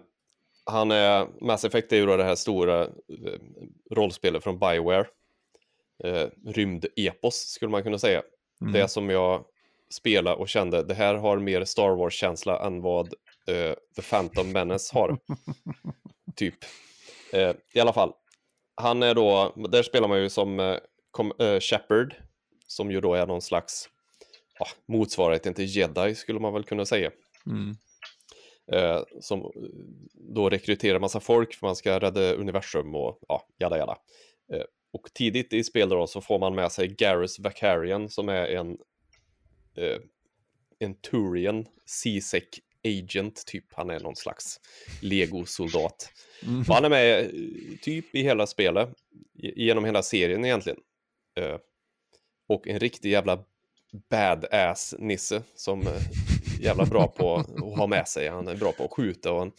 [0.64, 2.88] han är, Mass Effect är ju då det här stora eh,
[3.90, 5.06] rollspelet från Bioware.
[6.04, 8.22] eh, rymdepos skulle man kunna säga.
[8.60, 8.72] Mm.
[8.72, 9.44] Det som jag
[9.90, 13.06] spelade och kände, det här har mer Star Wars-känsla än vad
[13.46, 15.18] eh, The Phantom Menace har.
[16.36, 16.54] typ.
[17.32, 18.12] Eh, I alla fall,
[18.74, 20.76] han är då, där spelar man ju som eh,
[21.10, 22.14] kom, eh, Shepard,
[22.72, 23.88] som ju då är någon slags
[24.58, 27.10] ja, motsvarighet till jedi skulle man väl kunna säga.
[27.46, 27.76] Mm.
[28.72, 29.50] Eh, som eh,
[30.14, 33.98] då rekryterar massa folk för man ska rädda universum och ja, jada jada.
[34.52, 38.46] Eh, och tidigt i spelet då så får man med sig Garrus Vakarian som är
[38.46, 38.78] en
[39.76, 39.98] eh,
[40.78, 42.44] en Turian C-Sec
[42.84, 43.64] agent typ.
[43.72, 44.60] Han är någon slags
[45.00, 46.12] Lego-soldat.
[46.42, 46.64] Mm.
[46.68, 47.30] Han är med eh,
[47.82, 48.88] typ i hela spelet,
[49.34, 50.78] genom hela serien egentligen.
[52.52, 53.44] Eh, och en riktig jävla
[54.10, 56.00] badass-nisse som är
[56.60, 58.28] jävla bra på att ha med sig.
[58.28, 59.52] Han är bra på att skjuta och han,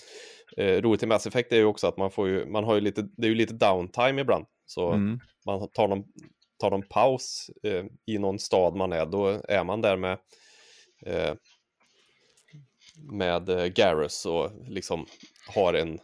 [0.58, 2.82] eh, roligt i Mass Effect är ju också att man får ju, man har ju
[2.82, 4.46] lite, det är ju lite downtime ibland.
[4.66, 5.20] Så Mm.
[5.46, 6.04] man tar någon,
[6.60, 10.18] tar någon paus eh, i någon stad man är, då är man där med
[11.06, 11.34] eh,
[12.96, 15.06] med eh, Garrus och liksom
[15.48, 16.00] har en,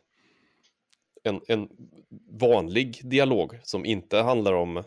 [1.24, 1.70] en, en
[2.32, 4.84] vanlig dialog som inte handlar om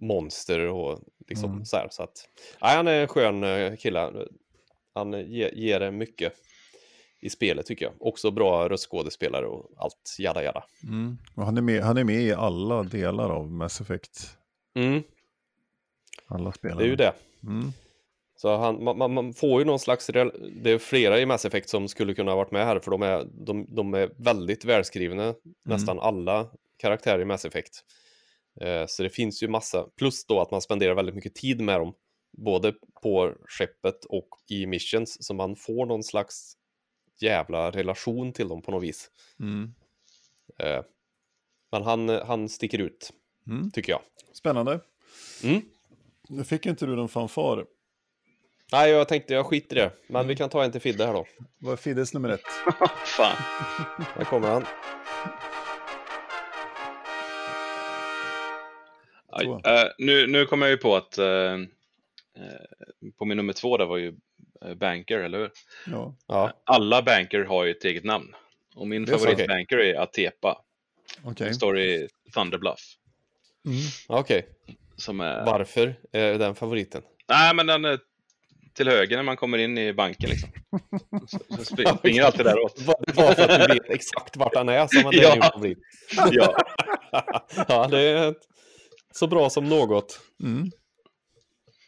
[0.00, 1.64] monster och liksom Mm.
[1.64, 1.88] så här.
[1.90, 2.28] Så att,
[2.62, 4.26] nej, han är en skön eh, kille.
[4.94, 5.20] Han eh,
[5.54, 6.32] ger, mycket
[7.20, 7.94] i spelet tycker jag.
[8.00, 10.64] Också bra röstskådespelare och allt, jada jada.
[10.82, 11.18] Mm.
[11.36, 14.38] Han, är med, han är med i alla delar av Mass Effect.
[14.74, 15.02] Mm,
[16.26, 16.78] Alla spelare.
[16.78, 17.12] det är ju det.
[17.42, 17.72] Mm.
[18.36, 20.06] Så han, man, man- man får ju någon slags,
[20.62, 23.02] det är flera i Mass Effect som skulle kunna ha varit med här för de
[23.02, 25.34] är, de, de är väldigt välskrivna,
[25.64, 26.46] nästan alla
[26.76, 27.84] karaktärer i Mass Effect.
[28.60, 31.80] Eh, så det finns ju massa, plus då att man spenderar väldigt mycket tid med
[31.80, 31.94] dem,
[32.38, 36.56] både på skeppet och i missions, så man får någon slags
[37.20, 39.10] jävla relation till dem på något vis.
[39.40, 39.74] Mm.
[40.58, 40.82] Eh,
[41.72, 43.10] men han, han sticker ut,
[43.46, 43.70] Mm.
[43.70, 44.00] tycker jag.
[44.32, 44.80] Spännande.
[45.44, 45.62] Mm.
[46.28, 47.66] Nu fick inte du någon fanfar.
[48.72, 51.12] Nej, jag tänkte jag skiter i det, men vi kan ta en till Fidde här
[51.12, 51.26] då.
[51.58, 52.40] Vad är Fiddes nummer ett?
[53.06, 53.36] Fan.
[54.16, 54.64] Här kommer han.
[59.42, 59.70] Aj, Så.
[59.70, 61.58] eh, nu, nu kommer jag ju på att eh,
[63.18, 64.14] på min nummer två där var ju
[64.76, 65.50] Banker, eller hur?
[65.86, 66.14] Ja.
[66.26, 68.34] Ja, Alla Banker har ju ett eget namn.
[68.74, 70.62] Och min favoritbanker är Atepa.
[71.24, 71.46] Okej.
[71.46, 72.80] Den står i Thunderbluff.
[73.66, 73.78] Mm.
[74.08, 74.46] okej.
[74.96, 75.44] Som är...
[75.44, 77.02] Varför är den favoriten?
[77.28, 77.98] Nej, men den är
[78.74, 80.48] till höger när man kommer in i banken liksom.
[81.28, 82.80] Så, så sp- springer alltid däråt.
[83.14, 85.32] Bara för att du vet exakt vart han är som det är Ja.
[85.34, 85.78] din favorit?
[86.30, 86.56] Ja,
[87.68, 88.34] ja, det är
[89.12, 90.20] så bra som något.
[90.42, 90.70] Mm.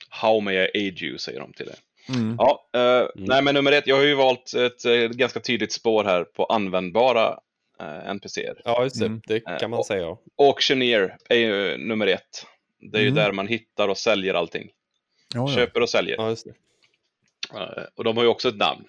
[0.08, 1.76] how may I aid you, säger de till det.
[2.14, 2.36] Mm.
[2.38, 6.04] Ja, eh, nej men nummer ett, jag har ju valt ett eh, ganska tydligt spår
[6.04, 7.38] här på användbara
[7.80, 8.60] eh, NPCer.
[8.64, 9.06] Ja, just det.
[9.06, 9.20] Mm.
[9.26, 10.16] Det kan man och- säga.
[10.38, 12.46] Auctioneer är ju nummer ett.
[12.92, 13.24] Det är ju Mm.
[13.24, 14.70] där man hittar och säljer allting.
[15.34, 15.54] Ja, ja.
[15.54, 16.16] Köper och säljer.
[16.16, 16.54] Ja, just det.
[17.58, 18.84] Eh, och de har ju också ett namn.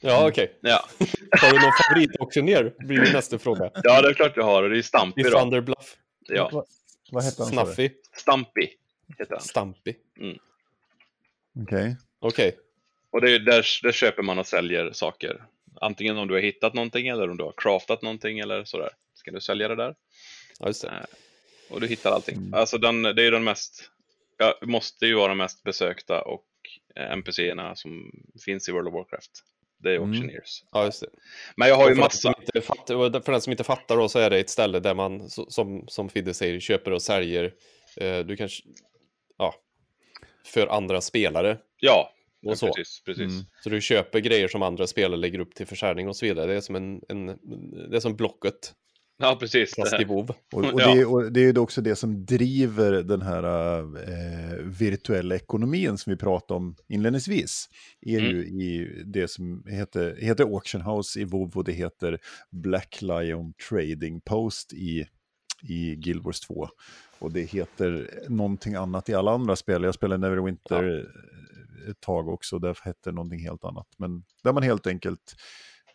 [0.00, 0.58] Ja, okej.
[0.60, 0.84] Ja,
[1.40, 2.74] Har du någon favoritauctioneer?
[2.86, 3.70] Blir det nästa fråga.
[3.82, 4.68] ja det är klart jag har.
[4.68, 5.38] Det är Stampy då.
[5.38, 5.96] Thunder Bluff.
[6.28, 6.64] Ja,
[7.10, 7.52] Vad hette han?
[7.52, 7.90] Snuffy.
[8.16, 8.68] Stampy
[9.18, 9.40] heter han.
[9.40, 9.94] Stampy.
[11.62, 11.96] Okej.
[12.18, 12.58] Okej.
[13.10, 15.44] Och det är, där, där köper man och säljer saker.
[15.80, 18.90] Antingen om du har hittat någonting eller om du har craftat någonting eller sådär.
[19.14, 19.94] Ska du sälja det där?
[20.58, 21.06] Ja, just det.
[21.70, 22.36] Och du hittar allting.
[22.36, 22.54] Mm.
[22.54, 23.90] Alltså den, det är ju den mest,
[24.36, 26.46] ja, måste ju vara de mest besökta och
[26.96, 28.12] eh, NPC-erna som
[28.44, 29.30] finns i World of Warcraft.
[29.86, 30.10] Det är Mm.
[30.10, 30.64] Auctioneers.
[30.72, 31.08] Ja, just det.
[31.56, 34.38] Men jag har ju massa, fattar, för den som inte fattar då så är det
[34.38, 37.52] ett ställe där man, som, som Fidde säger, köper och säljer.
[37.96, 38.62] Eh, du kanske,
[39.38, 39.54] ja,
[40.46, 41.58] för andra spelare.
[41.80, 42.12] ja,
[42.46, 42.66] Och så.
[42.66, 43.02] precis.
[43.04, 43.32] precis.
[43.32, 43.44] Mm.
[43.62, 46.46] Så du köper grejer som andra spelare lägger upp till försäljning och så vidare.
[46.46, 47.26] Det är som en, en
[47.90, 48.74] det är som Blocket,
[49.18, 49.74] Ja, precis.
[49.76, 50.30] fast i WoW.
[50.52, 50.94] Och, och, Ja.
[50.94, 56.10] det, och det är ju också det som driver den här eh, virtuella ekonomin som
[56.10, 57.68] vi pratade om inledningsvis.
[58.00, 58.30] Är Mm.
[58.30, 62.18] ju i det som heter, heter Auction House i WoW och det heter
[62.50, 65.06] Black Lion Trading Post i,
[65.62, 66.68] i Guild Wars 2.
[67.18, 69.82] Och det heter någonting annat i alla andra spel.
[69.82, 71.06] Jag spelade Neverwinter
[71.90, 73.86] ett tag också, där hette det någonting helt annat.
[73.98, 75.34] Men där man helt enkelt,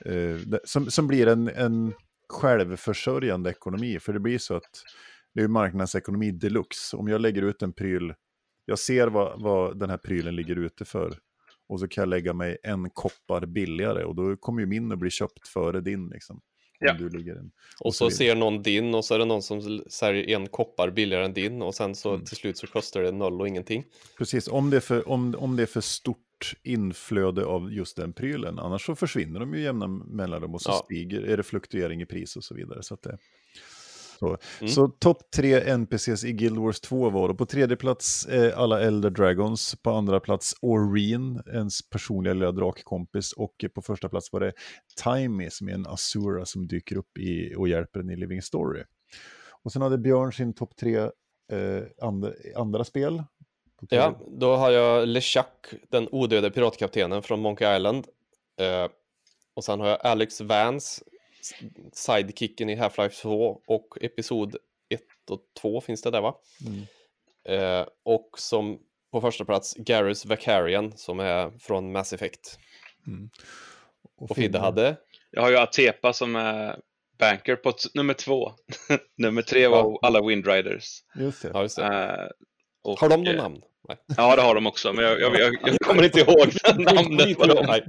[0.06, 1.93] eh, som, som blir en, en
[2.32, 3.99] självförsörjande ekonomi.
[3.99, 4.84] För det blir så att
[5.34, 6.98] det är marknadsekonomi deluxe.
[6.98, 8.14] Om jag lägger ut en pryl,
[8.66, 11.18] jag ser vad, vad den här prylen ligger ute för.
[11.70, 14.99] Och så kan jag lägga mig en koppar billigare och då kommer ju min att
[14.99, 16.10] bli köpt före din.
[16.10, 16.41] Liksom,
[16.82, 16.94] Ja.
[16.94, 17.52] du ligger en.
[17.80, 20.90] Och så så ser någon din och så är det någon som säljer en koppar
[20.90, 22.26] billigare än din och sen så Mm.
[22.26, 23.84] till slut så kostar det noll och ingenting.
[24.18, 26.18] Precis, om det, är för, om, om det är för stort
[26.64, 28.60] inflöde av just den prylen.
[28.60, 30.82] Annars så försvinner de ju jämna mellanrum och så Ja.
[30.86, 32.84] stiger, är det fluktuering i pris och så vidare.
[32.84, 33.18] Så det,
[34.22, 34.72] Så, Mm.
[34.73, 38.81] så topp tre NPCs i Guild Wars 2 var då på tredje plats eh, alla
[38.81, 44.39] Elder Dragons, på andra plats Oreen, ens personliga lilla drakkompis, och på första plats var
[44.39, 44.53] det
[45.03, 48.84] Timey som är en Asura som dyker upp i, och hjälper en i Living Story.
[49.64, 51.10] Och sen hade Björn sin topp tre eh,
[52.02, 53.23] andra, andra spel.
[53.89, 58.07] Ja, då har jag LeChuck, den odöde piratkaptenen från Monkey Island.
[58.60, 58.88] Eh,
[59.53, 61.03] och sen har jag Alex Vance,
[61.94, 64.56] sidekicken i Half-Life 2 och episod
[64.90, 66.36] 1 och 2 finns det där va?
[66.68, 66.86] Mm.
[67.60, 68.80] Eh, och som
[69.12, 72.60] på första plats Garrus Vacarian som är från Mass Effect.
[74.18, 74.98] Och Fidde hade?
[75.32, 76.80] Jag har ju Atepa som är
[77.20, 78.52] banker på nummer två.
[79.18, 80.00] nummer tre var Ja.
[80.02, 81.04] alla Windriders.
[81.16, 81.52] Just det.
[81.54, 81.84] Ja, just det.
[81.86, 82.28] Eh,
[82.84, 83.62] och, Har de något eh, namn?
[83.88, 83.98] Nej.
[84.18, 86.48] Ja, det har de också, men jag, jag, jag, jag kommer inte ihåg
[86.80, 87.80] namnet på dem.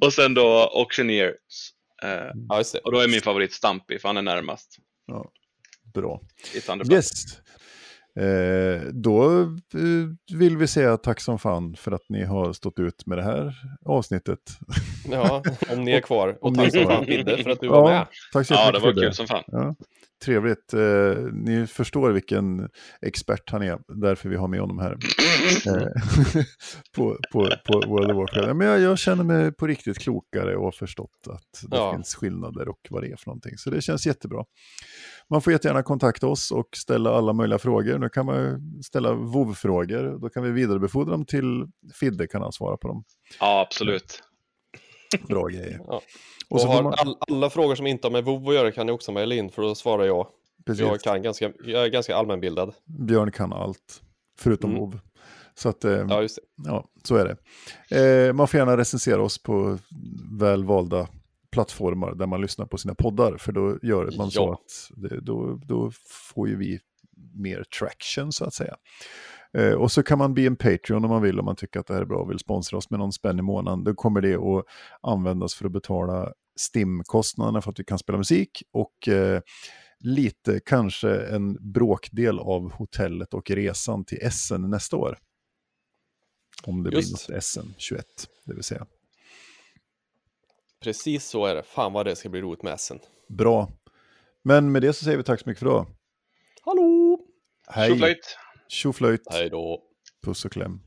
[0.00, 1.72] Och sen då Auctioneers.
[2.02, 2.10] Eh,
[2.48, 2.78] Ja, det.
[2.78, 5.30] och då är min favorit Stampy, för han är närmast Ja,
[5.94, 6.20] bra.
[6.92, 7.12] Yes.
[8.20, 9.40] Eh, då
[9.74, 13.24] eh, vill vi säga tack som fan för att ni har stått ut med det
[13.24, 13.54] här
[13.84, 14.38] avsnittet.
[15.10, 16.38] Ja, om ni är kvar.
[16.40, 16.92] Och tack så kvar.
[16.94, 18.06] fan Fidde för att du var med.
[18.32, 19.44] tack så Ja, det var kul som fan.
[19.46, 19.74] Ja,
[20.24, 20.74] trevligt.
[20.74, 22.68] Eh, ni förstår vilken
[23.02, 24.92] expert han är, därför vi har med honom här.
[25.66, 25.86] Eh,
[26.96, 28.56] på, på, på World of Warcraft.
[28.56, 31.92] Men jag, jag känner mig på riktigt klokare och har förstått att det Ja.
[31.94, 33.56] finns skillnader och vad det är för någonting.
[33.56, 34.44] Så det känns jättebra.
[35.30, 37.98] Man får jättegärna kontakta oss och ställa alla möjliga frågor.
[37.98, 40.18] Nu kan man ställa WoW-frågor.
[40.20, 43.04] Då kan vi vidarebefordra dem till Fidde, kan han svara på dem.
[43.40, 44.22] Ja, absolut.
[45.28, 45.80] Bra grejer.
[45.86, 45.94] Ja.
[45.94, 46.02] Och
[46.56, 48.86] Och så har man, all, alla frågor som inte har med WoW att göra kan
[48.86, 50.26] ni också mejla in för då svarar jag.
[50.66, 52.74] precis, Jag, kan ganska, jag är ganska allmänbildad.
[52.84, 54.02] Björn kan allt,
[54.38, 54.80] förutom Mm.
[54.80, 54.98] WoW.
[55.54, 56.26] Så att, eh, Ja.
[56.64, 57.36] Ja, så är
[57.90, 58.26] det.
[58.28, 59.78] Eh, man får gärna recensera oss på
[60.40, 61.08] välvalda
[61.52, 63.36] plattformar där man lyssnar på sina poddar.
[63.36, 64.52] För då gör man så Ja.
[64.52, 65.90] att det, då, då
[66.34, 66.80] får ju vi
[67.34, 68.76] mer traction så att säga.
[69.58, 71.86] Eh, och så kan man bli en Patreon om man vill, om man tycker att
[71.86, 73.84] det här är bra och vill sponsra oss med någon spänn i månaden.
[73.84, 74.64] Då kommer det att
[75.00, 79.40] användas för att betala STIM-kostnaderna för att vi kan spela musik och eh,
[80.00, 85.18] lite, kanske en bråkdel av hotellet och resan till Essen nästa år.
[86.62, 87.26] Om det Just.
[87.26, 88.04] blir något SM 21,
[88.44, 88.86] det vill säga.
[90.82, 91.62] Precis så är det.
[91.62, 92.98] Fan vad det ska bli roligt med Essen.
[93.28, 93.68] Bra.
[94.42, 95.86] Men med det så säger vi tack så mycket för idag.
[96.62, 97.18] Hallå!
[97.66, 97.88] Hej!
[97.88, 98.36] Tjoflöjt!
[98.70, 99.22] Tjoflöjt!
[99.30, 99.82] Hej då!
[100.24, 100.80] Puss och kläm.